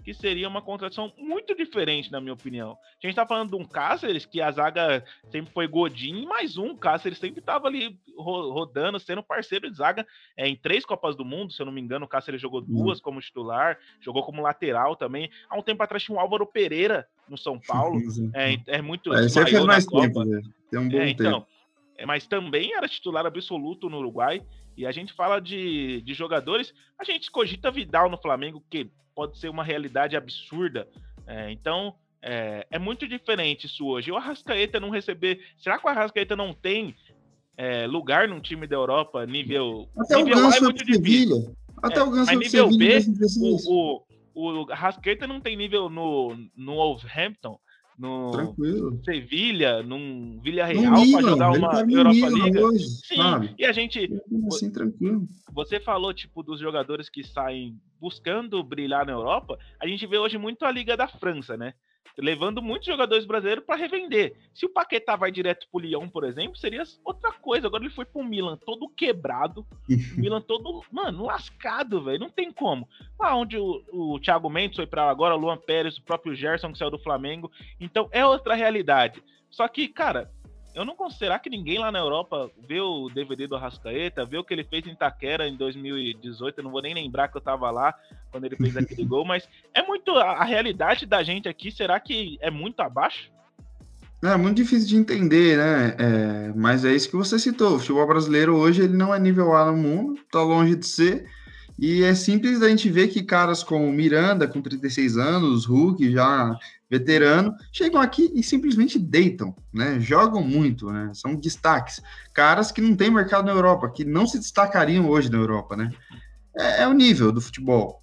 que 0.02 0.12
seria 0.12 0.48
uma 0.48 0.60
contratação 0.60 1.12
muito 1.16 1.54
diferente, 1.54 2.10
na 2.10 2.20
minha 2.20 2.32
opinião. 2.32 2.76
A 3.02 3.06
gente 3.06 3.14
tá 3.14 3.26
falando 3.26 3.50
de 3.50 3.56
um 3.56 3.64
Cáceres, 3.64 4.26
que 4.26 4.40
a 4.40 4.50
zaga 4.50 5.04
sempre 5.30 5.52
foi 5.52 5.66
Godin, 5.66 6.26
mais 6.26 6.56
um 6.56 6.76
Cáceres 6.76 7.18
sempre 7.18 7.40
tava 7.40 7.68
ali 7.68 7.98
rodando, 8.16 8.98
sendo 8.98 9.22
parceiro 9.22 9.70
de 9.70 9.76
zaga 9.76 10.06
é, 10.36 10.48
em 10.48 10.56
três 10.56 10.84
Copas 10.84 11.16
do 11.16 11.24
Mundo, 11.24 11.52
se 11.52 11.62
eu 11.62 11.66
não 11.66 11.72
me 11.72 11.80
engano, 11.80 12.04
o 12.04 12.08
Cáceres 12.08 12.40
jogou 12.40 12.60
uhum. 12.60 12.84
duas 12.84 13.00
como 13.00 13.20
titular, 13.20 13.78
jogou 14.00 14.22
como 14.22 14.42
lateral 14.42 14.96
também. 14.96 15.30
Há 15.48 15.56
um 15.56 15.62
tempo 15.62 15.82
atrás 15.82 16.02
tinha 16.02 16.16
o 16.16 16.20
Álvaro 16.20 16.46
Pereira 16.46 17.06
no 17.28 17.38
São 17.38 17.58
Paulo, 17.58 18.00
é, 18.34 18.58
é 18.66 18.82
muito... 18.82 19.12
É, 19.14 19.28
fez 19.28 19.64
mais 19.64 19.86
tempo, 19.86 20.24
né? 20.24 20.42
Tem 20.70 20.80
um 20.80 20.88
bom 20.88 20.98
é, 20.98 21.10
então, 21.10 21.40
tempo. 21.40 21.52
É, 21.96 22.06
mas 22.06 22.26
também 22.26 22.74
era 22.74 22.88
titular 22.88 23.24
absoluto 23.24 23.88
no 23.88 23.98
Uruguai, 23.98 24.42
e 24.76 24.86
a 24.86 24.92
gente 24.92 25.12
fala 25.12 25.40
de, 25.40 26.00
de 26.02 26.14
jogadores, 26.14 26.72
a 26.98 27.04
gente 27.04 27.30
cogita 27.30 27.70
Vidal 27.70 28.10
no 28.10 28.16
Flamengo, 28.16 28.62
que 28.70 28.90
pode 29.14 29.38
ser 29.38 29.48
uma 29.48 29.64
realidade 29.64 30.16
absurda. 30.16 30.88
É, 31.26 31.50
então, 31.50 31.94
é, 32.20 32.66
é, 32.70 32.78
muito 32.78 33.06
diferente 33.06 33.66
isso 33.66 33.86
hoje. 33.86 34.10
O 34.10 34.16
Arrascaeta 34.16 34.80
não 34.80 34.90
receber. 34.90 35.40
Será 35.58 35.78
que 35.78 35.86
o 35.86 35.90
Arrascaeta 35.90 36.36
não 36.36 36.52
tem 36.52 36.94
é, 37.56 37.86
lugar 37.86 38.28
num 38.28 38.40
time 38.40 38.66
da 38.66 38.76
Europa, 38.76 39.24
nível. 39.26 39.88
Até 39.98 40.16
nível 40.16 40.38
o 40.38 40.40
Ganso 40.42 40.56
é 40.56 40.60
muito 40.60 40.84
difícil. 40.84 41.56
Até 41.82 41.98
É, 41.98 42.02
o 42.02 42.10
Ganso 42.10 42.34
mas 42.34 42.38
nível. 42.38 42.68
B, 42.68 42.98
em 42.98 43.12
2016. 43.12 43.66
O, 43.66 44.02
o, 44.34 44.48
o 44.48 44.64
Rascaeta 44.64 45.26
não 45.26 45.40
tem 45.40 45.56
nível 45.56 45.90
no, 45.90 46.36
no 46.56 46.74
Wolverhampton, 46.76 47.58
no 47.98 48.30
Tranquilo. 48.32 49.00
Sevilha, 49.04 49.82
num 49.82 50.34
No 50.36 50.42
Villarreal 50.42 50.92
para 51.12 51.22
jogar 51.22 51.50
uma 51.52 51.70
tá 51.70 51.80
Europa 51.88 52.28
Liga. 52.28 52.60
hoje, 52.64 52.84
Sim, 52.86 53.16
sabe? 53.16 53.54
e 53.58 53.64
a 53.64 53.72
gente, 53.72 54.10
Assim, 54.48 54.70
tranquilo. 54.70 55.26
você 55.52 55.78
falou 55.78 56.12
tipo 56.14 56.42
dos 56.42 56.58
jogadores 56.60 57.08
que 57.08 57.22
saem 57.24 57.76
buscando 58.00 58.62
brilhar 58.64 59.06
na 59.06 59.12
Europa. 59.12 59.58
A 59.80 59.86
gente 59.86 60.06
vê 60.06 60.18
hoje 60.18 60.38
muito 60.38 60.64
a 60.64 60.70
Liga 60.70 60.96
da 60.96 61.06
França, 61.06 61.56
né? 61.56 61.74
Levando 62.18 62.60
muitos 62.60 62.86
jogadores 62.86 63.24
brasileiros 63.24 63.64
para 63.64 63.76
revender. 63.76 64.36
Se 64.52 64.66
o 64.66 64.68
Paquetá 64.68 65.16
vai 65.16 65.32
direto 65.32 65.66
pro 65.70 65.80
Lyon, 65.80 66.08
por 66.08 66.24
exemplo, 66.24 66.56
seria 66.56 66.82
outra 67.04 67.32
coisa. 67.32 67.66
Agora 67.66 67.84
ele 67.84 67.92
foi 67.92 68.04
pro 68.04 68.22
Milan 68.22 68.58
todo 68.58 68.88
quebrado, 68.88 69.66
Milan 70.16 70.42
todo, 70.42 70.84
mano, 70.92 71.24
lascado, 71.24 72.02
velho. 72.02 72.20
Não 72.20 72.30
tem 72.30 72.52
como. 72.52 72.86
Lá 73.18 73.34
onde 73.34 73.56
o, 73.56 73.82
o 73.92 74.20
Thiago 74.20 74.50
Mendes 74.50 74.76
foi 74.76 74.86
para 74.86 75.08
agora, 75.08 75.34
o 75.34 75.38
Luan 75.38 75.56
Pérez, 75.56 75.96
o 75.96 76.02
próprio 76.02 76.34
Gerson 76.34 76.72
que 76.72 76.78
saiu 76.78 76.90
do 76.90 76.98
Flamengo. 76.98 77.50
Então 77.80 78.08
é 78.12 78.24
outra 78.26 78.54
realidade. 78.54 79.22
Só 79.50 79.66
que, 79.68 79.88
cara, 79.88 80.30
eu 80.74 80.84
não 80.84 80.96
considero 80.96 81.22
será 81.22 81.38
que 81.38 81.50
ninguém 81.50 81.78
lá 81.78 81.92
na 81.92 81.98
Europa 81.98 82.50
vê 82.66 82.80
o 82.80 83.08
DVD 83.08 83.46
do 83.46 83.54
Arrascaeta, 83.54 84.24
vê 84.24 84.38
o 84.38 84.44
que 84.44 84.52
ele 84.52 84.64
fez 84.64 84.86
em 84.86 84.90
Itaquera 84.90 85.46
em 85.46 85.56
2018. 85.56 86.58
Eu 86.58 86.64
não 86.64 86.70
vou 86.70 86.82
nem 86.82 86.94
lembrar 86.94 87.28
que 87.28 87.36
eu 87.36 87.40
tava 87.40 87.70
lá 87.70 87.94
quando 88.30 88.44
ele 88.44 88.56
fez 88.56 88.76
aquele 88.76 89.04
gol, 89.06 89.24
mas 89.24 89.48
é 89.72 89.82
muito 89.82 90.10
a, 90.12 90.32
a 90.32 90.44
realidade 90.44 91.06
da 91.06 91.22
gente 91.22 91.48
aqui. 91.48 91.70
Será 91.70 92.00
que 92.00 92.38
é 92.40 92.50
muito 92.50 92.80
abaixo? 92.80 93.30
É 94.24 94.36
muito 94.36 94.56
difícil 94.56 94.88
de 94.88 94.96
entender, 94.96 95.58
né? 95.58 95.96
É, 95.98 96.52
mas 96.54 96.84
é 96.84 96.92
isso 96.92 97.10
que 97.10 97.16
você 97.16 97.38
citou. 97.38 97.76
O 97.76 97.78
futebol 97.78 98.06
brasileiro 98.06 98.56
hoje 98.56 98.82
ele 98.82 98.96
não 98.96 99.14
é 99.14 99.18
nível 99.18 99.54
A 99.56 99.70
no 99.70 99.76
mundo, 99.76 100.18
tá 100.30 100.42
longe 100.42 100.76
de 100.76 100.86
ser. 100.86 101.26
E 101.82 102.04
é 102.04 102.14
simples 102.14 102.60
da 102.60 102.68
gente 102.68 102.88
ver 102.88 103.08
que 103.08 103.24
caras 103.24 103.64
como 103.64 103.92
Miranda, 103.92 104.46
com 104.46 104.62
36 104.62 105.16
anos, 105.16 105.64
Hulk, 105.64 106.12
já 106.12 106.56
veterano, 106.88 107.56
chegam 107.72 108.00
aqui 108.00 108.30
e 108.36 108.40
simplesmente 108.40 109.00
deitam, 109.00 109.52
né? 109.74 109.98
Jogam 109.98 110.44
muito, 110.44 110.92
né? 110.92 111.10
São 111.12 111.34
destaques. 111.34 112.00
Caras 112.32 112.70
que 112.70 112.80
não 112.80 112.94
têm 112.94 113.10
mercado 113.10 113.46
na 113.46 113.50
Europa, 113.50 113.90
que 113.90 114.04
não 114.04 114.28
se 114.28 114.38
destacariam 114.38 115.08
hoje 115.08 115.28
na 115.28 115.38
Europa, 115.38 115.74
né? 115.74 115.90
É, 116.56 116.82
é 116.82 116.86
o 116.86 116.92
nível 116.92 117.32
do 117.32 117.40
futebol. 117.40 118.00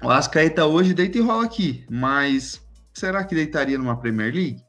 O 0.00 0.08
Ascaeta 0.08 0.64
hoje 0.66 0.94
deita 0.94 1.18
e 1.18 1.20
rola 1.20 1.44
aqui, 1.44 1.84
mas 1.90 2.62
será 2.94 3.24
que 3.24 3.34
deitaria 3.34 3.78
numa 3.78 3.98
Premier 3.98 4.32
League? 4.32 4.62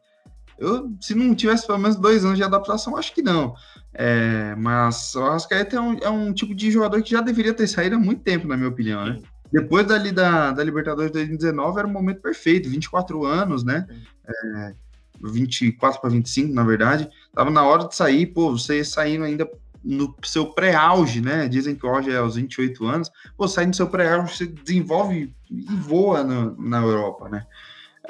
Eu, 0.57 0.91
se 0.99 1.13
não 1.13 1.35
tivesse 1.35 1.67
pelo 1.67 1.77
menos 1.77 1.97
dois 1.97 2.25
anos 2.25 2.37
de 2.37 2.43
adaptação, 2.43 2.97
acho 2.97 3.13
que 3.13 3.21
não. 3.21 3.53
É, 3.93 4.55
mas 4.55 5.15
o 5.15 5.23
Arrascaeta 5.23 5.75
é 5.75 5.81
um, 5.81 5.97
é 5.97 6.09
um 6.09 6.33
tipo 6.33 6.53
de 6.53 6.69
jogador 6.71 7.01
que 7.01 7.11
já 7.11 7.21
deveria 7.21 7.53
ter 7.53 7.67
saído 7.67 7.95
há 7.95 7.99
muito 7.99 8.21
tempo, 8.21 8.47
na 8.47 8.55
minha 8.55 8.69
opinião, 8.69 9.05
né? 9.05 9.19
Depois 9.51 9.87
dali 9.87 10.11
da, 10.11 10.51
da 10.51 10.63
Libertadores 10.63 11.11
de 11.11 11.17
2019 11.17 11.79
era 11.79 11.87
o 11.87 11.91
momento 11.91 12.21
perfeito, 12.21 12.69
24 12.69 13.25
anos, 13.25 13.63
né? 13.63 13.87
É, 14.27 14.73
24 15.21 15.99
para 15.99 16.09
25, 16.09 16.53
na 16.53 16.63
verdade. 16.63 17.09
Tava 17.33 17.49
na 17.49 17.63
hora 17.63 17.87
de 17.87 17.95
sair, 17.95 18.27
pô, 18.27 18.51
você 18.51 18.83
saindo 18.83 19.23
ainda 19.23 19.49
no 19.83 20.15
seu 20.23 20.47
pré-auge, 20.53 21.21
né? 21.21 21.47
Dizem 21.47 21.75
que 21.75 21.87
auge 21.87 22.11
é 22.11 22.17
aos 22.17 22.35
28 22.35 22.85
anos. 22.85 23.11
Pô, 23.35 23.47
saindo 23.47 23.71
do 23.71 23.75
seu 23.75 23.87
pré-auge, 23.87 24.35
você 24.35 24.45
desenvolve 24.45 25.33
e 25.49 25.75
voa 25.75 26.23
no, 26.23 26.55
na 26.61 26.81
Europa, 26.81 27.27
né? 27.27 27.45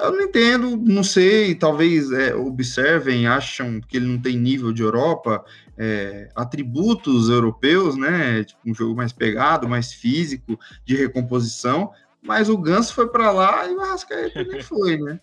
Eu 0.02 0.12
não 0.12 0.22
entendo, 0.22 0.76
não 0.76 1.04
sei, 1.04 1.54
talvez 1.54 2.10
é, 2.10 2.34
observem, 2.34 3.26
acham 3.26 3.80
que 3.80 3.96
ele 3.96 4.06
não 4.06 4.18
tem 4.18 4.36
nível 4.36 4.72
de 4.72 4.82
Europa, 4.82 5.44
é, 5.76 6.28
atributos 6.34 7.28
europeus, 7.28 7.96
né? 7.96 8.44
Tipo, 8.44 8.60
um 8.66 8.74
jogo 8.74 8.96
mais 8.96 9.12
pegado, 9.12 9.68
mais 9.68 9.92
físico, 9.92 10.58
de 10.84 10.96
recomposição, 10.96 11.90
mas 12.22 12.48
o 12.48 12.58
Ganso 12.58 12.94
foi 12.94 13.08
para 13.08 13.30
lá 13.30 13.66
e 13.66 13.74
o 13.74 13.80
Arrascaeta 13.80 14.44
nem 14.44 14.60
foi, 14.62 14.98
né? 14.98 15.20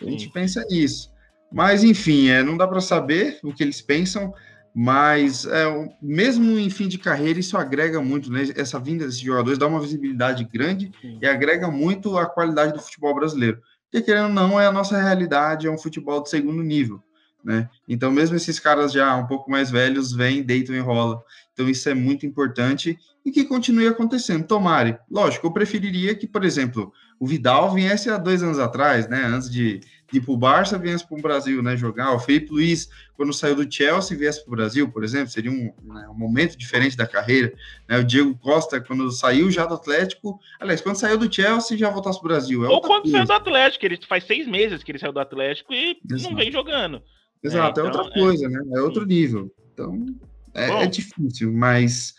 A 0.00 0.04
gente 0.04 0.28
pensa 0.30 0.64
nisso. 0.70 1.12
Mas, 1.52 1.84
enfim, 1.84 2.28
é, 2.28 2.42
não 2.42 2.56
dá 2.56 2.66
para 2.66 2.80
saber 2.80 3.38
o 3.42 3.52
que 3.52 3.62
eles 3.62 3.80
pensam, 3.80 4.34
mas 4.74 5.46
é, 5.46 5.64
mesmo 6.02 6.58
em 6.58 6.68
fim 6.68 6.88
de 6.88 6.98
carreira, 6.98 7.38
isso 7.38 7.56
agrega 7.56 8.02
muito, 8.02 8.30
né? 8.30 8.42
Essa 8.56 8.78
vinda 8.78 9.06
desses 9.06 9.20
jogadores 9.20 9.56
dá 9.56 9.66
uma 9.66 9.80
visibilidade 9.80 10.44
grande 10.44 10.90
Sim. 11.00 11.18
e 11.22 11.26
agrega 11.26 11.70
muito 11.70 12.18
a 12.18 12.26
qualidade 12.26 12.72
do 12.72 12.80
futebol 12.80 13.14
brasileiro. 13.14 13.62
Porque, 13.94 14.06
querendo 14.06 14.26
ou 14.26 14.32
não, 14.32 14.60
é 14.60 14.66
a 14.66 14.72
nossa 14.72 15.00
realidade, 15.00 15.68
é 15.68 15.70
um 15.70 15.78
futebol 15.78 16.20
de 16.20 16.28
segundo 16.28 16.64
nível, 16.64 17.00
né? 17.44 17.70
Então, 17.88 18.10
mesmo 18.10 18.34
esses 18.34 18.58
caras 18.58 18.92
já 18.92 19.14
um 19.14 19.28
pouco 19.28 19.48
mais 19.48 19.70
velhos, 19.70 20.12
vêm, 20.12 20.42
deitam 20.42 20.74
e 20.74 20.80
rolam. 20.80 21.22
Então, 21.52 21.68
isso 21.68 21.88
é 21.88 21.94
muito 21.94 22.26
importante 22.26 22.98
e 23.24 23.30
que 23.30 23.44
continue 23.44 23.86
acontecendo. 23.86 24.48
Tomare. 24.48 24.98
Lógico, 25.08 25.46
eu 25.46 25.52
preferiria 25.52 26.12
que, 26.12 26.26
por 26.26 26.42
exemplo, 26.44 26.92
o 27.20 27.26
Vidal 27.28 27.72
viesse 27.72 28.10
há 28.10 28.18
dois 28.18 28.42
anos 28.42 28.58
atrás, 28.58 29.08
né? 29.08 29.26
Antes 29.26 29.48
de 29.48 29.78
ir 30.18 30.20
para 30.20 30.32
o 30.32 30.36
Barça, 30.36 30.78
viesse 30.78 31.06
para 31.06 31.18
o 31.18 31.22
Brasil, 31.22 31.62
né? 31.62 31.76
Jogar. 31.76 32.12
O 32.12 32.18
Felipe 32.18 32.52
Luiz, 32.52 32.88
quando 33.16 33.32
saiu 33.32 33.56
do 33.56 33.72
Chelsea, 33.72 34.16
viesse 34.16 34.44
para 34.44 34.52
o 34.52 34.56
Brasil, 34.56 34.90
por 34.90 35.04
exemplo, 35.04 35.28
seria 35.28 35.50
um, 35.50 35.72
né, 35.82 36.08
um 36.08 36.14
momento 36.14 36.56
diferente 36.56 36.96
da 36.96 37.06
carreira. 37.06 37.52
Né? 37.88 37.98
O 37.98 38.04
Diego 38.04 38.36
Costa, 38.38 38.80
quando 38.80 39.10
saiu 39.10 39.50
já 39.50 39.66
do 39.66 39.74
Atlético, 39.74 40.38
aliás, 40.60 40.80
quando 40.80 40.96
saiu 40.96 41.18
do 41.18 41.32
Chelsea, 41.32 41.76
já 41.76 41.90
voltasse 41.90 42.18
para 42.18 42.26
o 42.26 42.28
Brasil. 42.28 42.64
É 42.64 42.68
Ou 42.68 42.80
quando 42.80 43.02
coisa. 43.02 43.18
saiu 43.18 43.26
do 43.26 43.32
Atlético, 43.32 43.86
ele 43.86 43.98
faz 44.06 44.24
seis 44.24 44.46
meses 44.46 44.82
que 44.82 44.92
ele 44.92 44.98
saiu 44.98 45.12
do 45.12 45.20
Atlético 45.20 45.72
e 45.72 45.98
Exato. 46.10 46.30
não 46.30 46.38
vem 46.38 46.50
jogando. 46.50 47.02
Exato, 47.42 47.80
é, 47.80 47.84
É, 47.84 47.86
então, 47.88 48.00
outra 48.00 48.20
coisa, 48.20 48.48
né? 48.48 48.60
É 48.74 48.80
outro 48.80 49.04
nível. 49.04 49.52
Então, 49.72 50.06
é, 50.54 50.68
Bom. 50.68 50.82
é 50.82 50.86
difícil, 50.86 51.52
mas 51.52 52.14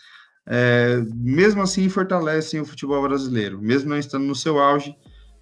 é, 0.46 1.02
mesmo 1.14 1.62
assim 1.62 1.88
fortalecem 1.88 2.60
o 2.60 2.66
futebol 2.66 3.02
brasileiro, 3.02 3.60
mesmo 3.60 3.90
não 3.90 3.98
estando 3.98 4.24
no 4.24 4.34
seu 4.34 4.58
auge, 4.58 4.94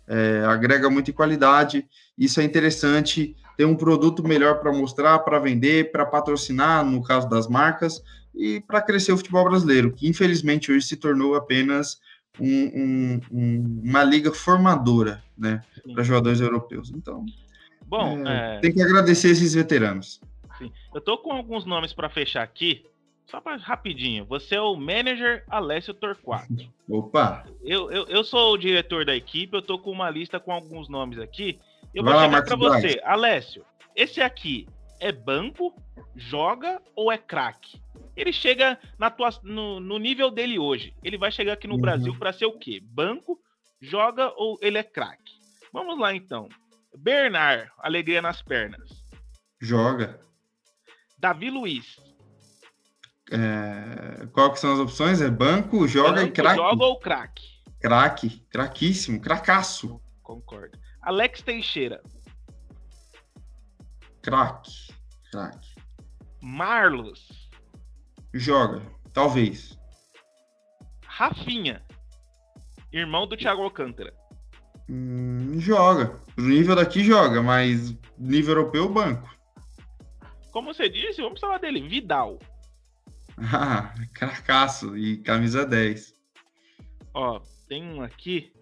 é, 0.09 0.43
agrega 0.47 0.89
muito 0.89 1.11
em 1.11 1.15
qualidade. 1.15 1.87
Isso 2.19 2.41
é 2.41 2.45
interessante. 2.45 3.37
Ter 3.57 3.65
um 3.65 3.77
produto 3.77 4.23
melhor 4.23 4.61
para 4.61 4.73
mostrar, 4.73 5.19
para 5.21 5.39
vender, 5.39 5.93
para 5.93 6.05
patrocinar, 6.05 6.85
no 6.85 7.03
caso 7.03 7.29
das 7.29 7.47
marcas, 7.47 8.03
e 8.35 8.61
para 8.61 8.83
crescer 8.83 9.13
o 9.13 9.17
futebol 9.17 9.45
brasileiro, 9.45 9.93
que 9.93 10.09
infelizmente 10.09 10.73
hoje 10.73 10.87
se 10.87 10.97
tornou 10.97 11.35
apenas 11.37 12.01
um- 12.41 12.49
um- 12.75 13.21
um- 13.31 13.81
uma 13.85 14.03
liga 14.03 14.33
formadora, 14.33 15.23
né, 15.39 15.63
para 15.93 16.03
jogadores 16.03 16.41
europeus. 16.41 16.91
Então, 16.95 17.25
Bom, 17.87 18.27
é, 18.27 18.57
é, 18.57 18.59
tem 18.61 18.73
que 18.73 18.83
agradecer 18.83 19.29
esses 19.31 19.55
veteranos. 19.55 20.21
sim. 20.59 20.73
eu 20.95 21.01
tô 21.01 21.19
com 21.19 21.33
alguns 21.33 21.65
nomes 21.65 21.93
para 21.93 22.09
fechar 22.09 22.43
aqui. 22.43 22.85
Só 23.27 23.41
para 23.41 23.57
rapidinho. 23.57 24.25
Você 24.27 24.55
é 24.55 24.61
o 24.61 24.77
manager 24.77 25.43
Alessio 25.49 25.95
Torquato. 25.95 26.47
Opa, 26.89 27.45
Eu, 27.65 27.91
eu, 27.91 28.05
eu 28.07 28.23
sou 28.23 28.53
o 28.53 28.59
diretor 28.59 29.05
da 29.05 29.17
equipe, 29.17 29.57
eu 29.57 29.63
tô 29.63 29.79
com 29.79 29.91
uma 29.91 30.11
lista 30.11 30.39
com 30.39 30.53
alguns 30.53 30.89
nomes 30.91 31.19
aqui. 31.19 31.59
Eu 31.95 32.03
Vai 32.03 32.13
vou 32.13 32.23
lá, 32.23 32.29
chegar 32.29 32.43
para 32.45 32.57
você. 32.57 33.01
Alessio, 33.05 33.65
esse 33.95 34.21
aqui 34.21 34.67
é 35.01 35.13
banco, 35.13 35.75
joga 36.17 36.81
ou 36.97 37.11
é 37.13 37.19
craque? 37.19 37.81
Ele 38.17 38.33
chega 38.33 38.79
na 38.99 39.11
tua, 39.11 39.31
no, 39.43 39.81
no 39.81 39.99
nível 39.99 40.31
dele 40.31 40.59
hoje. 40.59 40.95
Ele 41.03 41.19
vai 41.19 41.31
chegar 41.33 41.53
aqui 41.55 41.67
no 41.67 41.75
Uhum. 41.75 41.81
Brasil 41.81 42.17
para 42.19 42.33
ser 42.33 42.47
o 42.47 42.59
quê? 42.59 42.81
Banco, 42.83 43.39
joga 43.81 44.33
ou 44.37 44.59
ele 44.61 44.79
é 44.79 44.83
craque? 44.83 45.33
Vamos 45.73 45.99
lá 45.99 46.15
então. 46.15 46.49
Bernard, 46.97 47.71
alegria 47.79 48.23
nas 48.23 48.41
pernas. 48.43 48.89
joga. 49.61 50.21
Davi 51.19 51.51
Luiz, 51.51 51.97
É, 53.33 54.27
qual 54.33 54.53
que 54.53 54.61
são 54.61 54.75
as 54.75 54.79
opções? 54.79 55.21
É 55.23 55.31
banco, 55.31 55.89
joga 55.89 56.21
e 56.23 56.25
banco, 56.27 56.35
craque. 56.35 56.57
joga 56.57 56.85
ou 56.85 56.99
craque? 56.99 57.45
Craque, 57.81 58.41
craquíssimo, 58.51 59.21
cracaço. 59.21 60.01
Concordo. 60.23 60.79
Alex 61.05 61.43
Teixeira, 61.43 62.03
Craque, 64.23 64.95
craque. 65.31 65.75
Marlos, 66.41 67.45
Joga, 68.33 68.83
talvez. 69.13 69.79
Rafinha, 71.07 71.81
irmão 72.93 73.27
do 73.29 73.37
Thiago 73.37 73.63
Alcântara. 73.63 74.13
Hum, 74.89 75.61
joga. 75.61 76.21
No 76.37 76.49
nível 76.49 76.75
daqui 76.75 77.05
joga, 77.05 77.43
mas 77.43 77.97
nível 78.19 78.57
europeu, 78.57 78.89
banco. 78.89 79.33
Como 80.51 80.75
você 80.75 80.89
disse, 80.89 81.23
vamos 81.23 81.41
falar 81.41 81.59
dele. 81.59 81.87
Vidal. 81.87 82.39
Ah, 83.37 83.93
cracaço 84.15 84.97
e 84.97 85.17
camisa 85.17 85.67
10. 85.67 86.15
Ó, 87.13 87.41
tem 87.69 87.83
um 87.83 88.01
aqui. 88.01 88.54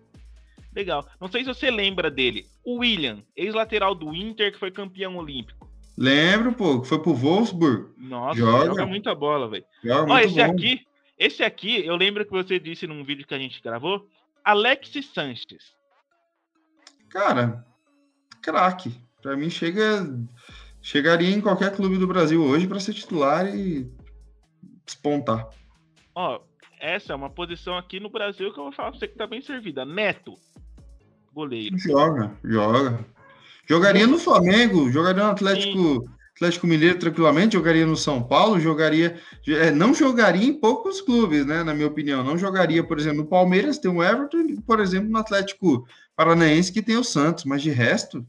Legal. 0.74 1.06
Não 1.20 1.28
sei 1.30 1.42
se 1.42 1.48
você 1.48 1.70
lembra 1.70 2.10
dele. 2.10 2.46
O 2.64 2.78
William, 2.78 3.22
ex-lateral 3.36 3.94
do 3.94 4.14
Inter, 4.14 4.52
que 4.52 4.58
foi 4.58 4.70
campeão 4.70 5.16
olímpico. 5.16 5.70
Lembro, 5.96 6.52
pô, 6.52 6.80
que 6.80 6.88
foi 6.88 6.98
pro 6.98 7.14
Wolfsburg. 7.14 7.92
Nossa, 7.98 8.38
Joga. 8.38 8.66
joga, 8.66 8.86
muita 8.86 9.14
bola, 9.14 9.48
velho. 9.48 9.64
Ó, 10.08 10.18
esse 10.18 10.36
bom. 10.36 10.50
aqui, 10.50 10.86
esse 11.18 11.42
aqui, 11.42 11.84
eu 11.84 11.96
lembro 11.96 12.24
que 12.24 12.30
você 12.30 12.58
disse 12.58 12.86
num 12.86 13.04
vídeo 13.04 13.26
que 13.26 13.34
a 13.34 13.38
gente 13.38 13.60
gravou. 13.62 14.08
Alexis 14.42 15.10
Sanches. 15.12 15.74
Cara, 17.10 17.64
craque. 18.40 18.92
Pra 19.20 19.36
mim 19.36 19.50
chega 19.50 20.04
chegaria 20.80 21.30
em 21.30 21.40
qualquer 21.40 21.76
clube 21.76 21.96
do 21.96 22.08
Brasil 22.08 22.42
hoje 22.42 22.66
para 22.66 22.80
ser 22.80 22.94
titular 22.94 23.46
e 23.54 23.88
despontar. 24.84 25.48
Ó, 26.14 26.40
essa 26.80 27.12
é 27.12 27.16
uma 27.16 27.30
posição 27.30 27.78
aqui 27.78 28.00
no 28.00 28.10
Brasil 28.10 28.52
que 28.52 28.58
eu 28.58 28.64
vou 28.64 28.72
falar 28.72 28.90
pra 28.90 28.98
você 28.98 29.06
que 29.06 29.16
tá 29.16 29.26
bem 29.26 29.40
servida. 29.40 29.84
Neto, 29.84 30.34
goleiro. 31.32 31.76
Joga, 31.78 32.32
joga. 32.44 33.04
Jogaria 33.68 34.06
no 34.06 34.18
Flamengo, 34.18 34.90
jogaria 34.90 35.24
no 35.24 35.30
Atlético, 35.30 36.04
Atlético 36.34 36.66
Mineiro 36.66 36.98
tranquilamente, 36.98 37.54
jogaria 37.54 37.86
no 37.86 37.96
São 37.96 38.22
Paulo, 38.22 38.58
jogaria. 38.58 39.18
é, 39.46 39.70
Não 39.70 39.94
jogaria 39.94 40.46
em 40.46 40.52
poucos 40.52 41.00
clubes, 41.00 41.46
né? 41.46 41.62
Na 41.62 41.72
minha 41.72 41.86
opinião. 41.86 42.24
Não 42.24 42.36
jogaria, 42.36 42.82
por 42.82 42.98
exemplo, 42.98 43.18
no 43.18 43.26
Palmeiras, 43.26 43.78
tem 43.78 43.90
o 43.90 44.02
Everton, 44.02 44.56
por 44.66 44.80
exemplo, 44.80 45.10
no 45.10 45.18
Atlético 45.18 45.86
Paranaense, 46.16 46.72
que 46.72 46.82
tem 46.82 46.96
o 46.96 47.04
Santos, 47.04 47.44
mas 47.44 47.62
de 47.62 47.70
resto, 47.70 48.26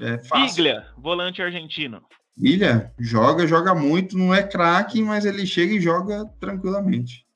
é 0.00 0.18
fácil. 0.18 0.56
Biglia, 0.56 0.86
volante 0.96 1.40
argentino. 1.40 2.02
Ilha 2.36 2.92
joga, 2.98 3.46
joga 3.46 3.74
muito, 3.74 4.16
não 4.16 4.32
é 4.32 4.42
craque, 4.42 5.02
mas 5.02 5.24
ele 5.24 5.44
chega 5.46 5.74
e 5.74 5.80
joga 5.80 6.24
tranquilamente. 6.40 7.26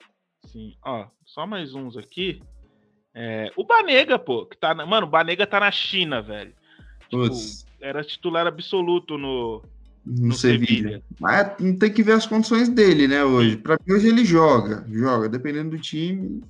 Sim, 0.46 0.74
ó, 0.84 1.06
só 1.24 1.46
mais 1.46 1.74
uns 1.74 1.96
aqui. 1.96 2.40
É, 3.14 3.52
o 3.56 3.64
Banega, 3.64 4.18
pô, 4.18 4.46
que 4.46 4.56
tá 4.56 4.74
na, 4.74 4.86
mano, 4.86 5.06
o 5.06 5.10
Banega 5.10 5.46
tá 5.46 5.60
na 5.60 5.70
China, 5.70 6.22
velho. 6.22 6.52
Tipo, 7.08 7.28
era 7.80 8.02
titular 8.02 8.46
absoluto 8.46 9.18
no, 9.18 9.62
no, 10.04 10.28
no 10.28 10.34
Sevilha. 10.34 11.02
Mas 11.20 11.56
tem 11.78 11.92
que 11.92 12.02
ver 12.02 12.12
as 12.12 12.26
condições 12.26 12.68
dele, 12.68 13.06
né, 13.06 13.22
hoje. 13.24 13.56
Para 13.56 13.76
mim, 13.86 13.94
hoje 13.94 14.08
ele 14.08 14.24
joga, 14.24 14.84
joga, 14.88 15.28
dependendo 15.28 15.70
do 15.70 15.78
time. 15.78 16.42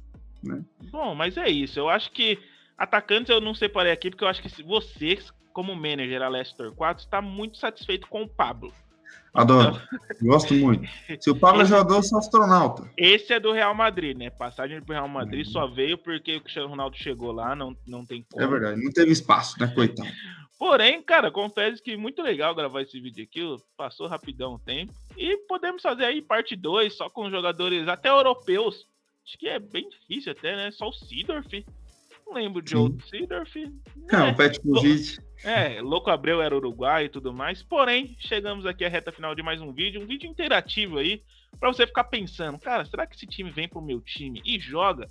Bom, 0.90 1.14
mas 1.14 1.36
é 1.36 1.48
isso. 1.48 1.78
Eu 1.78 1.88
acho 1.88 2.10
que 2.12 2.38
atacantes 2.78 3.30
eu 3.30 3.40
não 3.40 3.54
separei 3.54 3.92
aqui, 3.92 4.10
porque 4.10 4.24
eu 4.24 4.28
acho 4.28 4.42
que 4.42 4.48
se 4.48 4.62
você, 4.62 5.18
como 5.52 5.74
manager 5.74 6.22
a 6.22 6.28
Leicester 6.28 6.70
4, 6.72 7.04
está 7.04 7.20
muito 7.20 7.58
satisfeito 7.58 8.06
com 8.06 8.22
o 8.22 8.28
Pablo. 8.28 8.72
Adoro, 9.34 9.80
gosto 10.20 10.52
muito. 10.52 10.86
Se 11.18 11.30
o 11.30 11.34
Pablo 11.34 11.62
é 11.62 11.64
jogador, 11.64 11.94
eu 11.96 12.02
sou 12.02 12.18
astronauta. 12.18 12.90
Esse 12.98 13.32
é 13.32 13.40
do 13.40 13.50
Real 13.50 13.74
Madrid, 13.74 14.14
né? 14.16 14.28
Passagem 14.28 14.82
pro 14.82 14.92
Real 14.94 15.08
Madrid 15.08 15.46
Uhum. 15.46 15.52
só 15.52 15.66
veio 15.66 15.96
porque 15.96 16.36
o 16.36 16.40
Cristiano 16.42 16.68
Ronaldo 16.68 16.96
chegou 16.98 17.32
lá, 17.32 17.56
não, 17.56 17.74
não 17.86 18.04
tem 18.04 18.22
como. 18.30 18.44
É 18.44 18.46
verdade, 18.46 18.82
não 18.84 18.92
teve 18.92 19.10
espaço, 19.10 19.58
né, 19.58 19.68
coitado. 19.74 20.08
Porém, 20.58 21.02
cara, 21.02 21.30
confesso 21.30 21.82
que 21.82 21.96
muito 21.96 22.22
legal 22.22 22.54
gravar 22.54 22.82
esse 22.82 23.00
vídeo 23.00 23.24
aqui. 23.24 23.40
Passou 23.76 24.06
rapidão 24.06 24.54
o 24.54 24.58
tempo. 24.58 24.92
E 25.16 25.36
podemos 25.48 25.80
fazer 25.82 26.04
aí 26.04 26.20
parte 26.20 26.54
2, 26.54 26.94
só 26.94 27.08
com 27.08 27.30
jogadores 27.30 27.88
até 27.88 28.10
europeus. 28.10 28.86
Acho 29.26 29.38
que 29.38 29.48
é 29.48 29.58
bem 29.58 29.88
difícil 29.88 30.30
até, 30.32 30.54
né? 30.56 30.70
Só 30.70 30.88
o 30.88 30.92
Sidorf. 30.92 31.64
Não 32.26 32.34
lembro 32.34 32.60
de 32.62 32.70
Sim. 32.70 32.76
outro 32.76 33.08
Sidorf. 33.08 33.72
Não, 34.12 34.26
É, 34.26 34.30
o 34.30 34.36
Petkovic, 34.36 35.18
é, 35.44 35.80
Louco 35.80 36.10
Abreu 36.10 36.40
era 36.40 36.56
uruguai 36.56 37.04
e 37.04 37.08
tudo 37.08 37.32
mais. 37.32 37.62
Porém, 37.62 38.16
chegamos 38.18 38.66
aqui 38.66 38.84
à 38.84 38.88
reta 38.88 39.12
final 39.12 39.34
de 39.34 39.42
mais 39.42 39.60
um 39.60 39.72
vídeo. 39.72 40.02
Um 40.02 40.06
vídeo 40.06 40.28
interativo 40.28 40.98
aí. 40.98 41.22
Pra 41.58 41.72
você 41.72 41.86
ficar 41.86 42.04
pensando, 42.04 42.58
cara, 42.58 42.84
será 42.84 43.06
que 43.06 43.14
esse 43.14 43.26
time 43.26 43.50
vem 43.50 43.68
pro 43.68 43.80
meu 43.80 44.00
time 44.00 44.40
e 44.44 44.58
joga? 44.58 45.08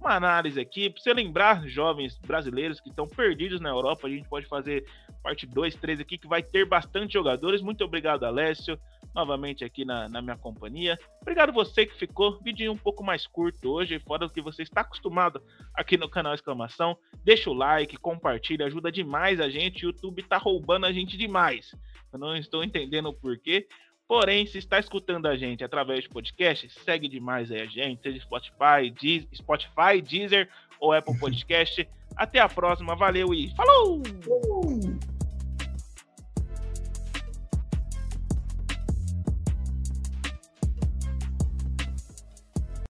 Uma 0.00 0.14
análise 0.14 0.60
aqui, 0.60 0.88
pra 0.88 1.02
você 1.02 1.12
lembrar 1.12 1.66
jovens 1.66 2.16
brasileiros 2.18 2.80
que 2.80 2.88
estão 2.88 3.06
perdidos 3.06 3.60
na 3.60 3.68
Europa, 3.68 4.06
a 4.06 4.10
gente 4.10 4.28
pode 4.28 4.46
fazer 4.46 4.86
parte 5.22 5.44
2, 5.44 5.74
3 5.74 6.00
aqui, 6.00 6.16
que 6.16 6.28
vai 6.28 6.40
ter 6.40 6.64
bastante 6.64 7.14
jogadores. 7.14 7.60
Muito 7.60 7.84
obrigado, 7.84 8.24
Alessio, 8.24 8.78
novamente 9.12 9.64
aqui 9.64 9.84
na, 9.84 10.08
na 10.08 10.22
minha 10.22 10.36
companhia. 10.36 10.96
Obrigado 11.20 11.52
você 11.52 11.84
que 11.84 11.98
ficou. 11.98 12.38
Vídeo 12.40 12.70
um 12.70 12.76
pouco 12.76 13.02
mais 13.02 13.26
curto 13.26 13.70
hoje, 13.70 13.98
fora 13.98 14.28
do 14.28 14.32
que 14.32 14.40
você 14.40 14.62
está 14.62 14.82
acostumado 14.82 15.42
aqui 15.74 15.96
no 15.96 16.08
canal 16.08 16.32
Exclamação. 16.32 16.96
Deixa 17.24 17.50
o 17.50 17.54
like, 17.54 17.96
compartilha, 17.96 18.66
ajuda 18.66 18.92
demais 18.92 19.40
a 19.40 19.50
gente. 19.50 19.84
O 19.84 19.88
YouTube 19.88 20.22
tá 20.22 20.38
roubando 20.38 20.86
a 20.86 20.92
gente 20.92 21.16
demais. 21.16 21.74
Eu 22.12 22.20
não 22.20 22.36
estou 22.36 22.62
entendendo 22.62 23.08
o 23.08 23.14
porquê. 23.14 23.66
Porém, 24.08 24.46
se 24.46 24.56
está 24.56 24.78
escutando 24.80 25.26
a 25.26 25.36
gente 25.36 25.62
através 25.62 26.04
de 26.04 26.08
podcast, 26.08 26.68
segue 26.82 27.06
demais 27.08 27.52
aí 27.52 27.60
a 27.60 27.66
gente, 27.66 28.00
seja 28.02 28.18
Spotify, 28.20 28.90
Deez- 28.98 29.28
Spotify, 29.34 30.00
Deezer 30.02 30.48
ou 30.80 30.92
Apple 30.94 31.16
Podcast. 31.20 31.86
Até 32.16 32.40
a 32.40 32.48
próxima, 32.48 32.96
valeu 32.96 33.34
e 33.34 33.54
falou! 33.54 34.00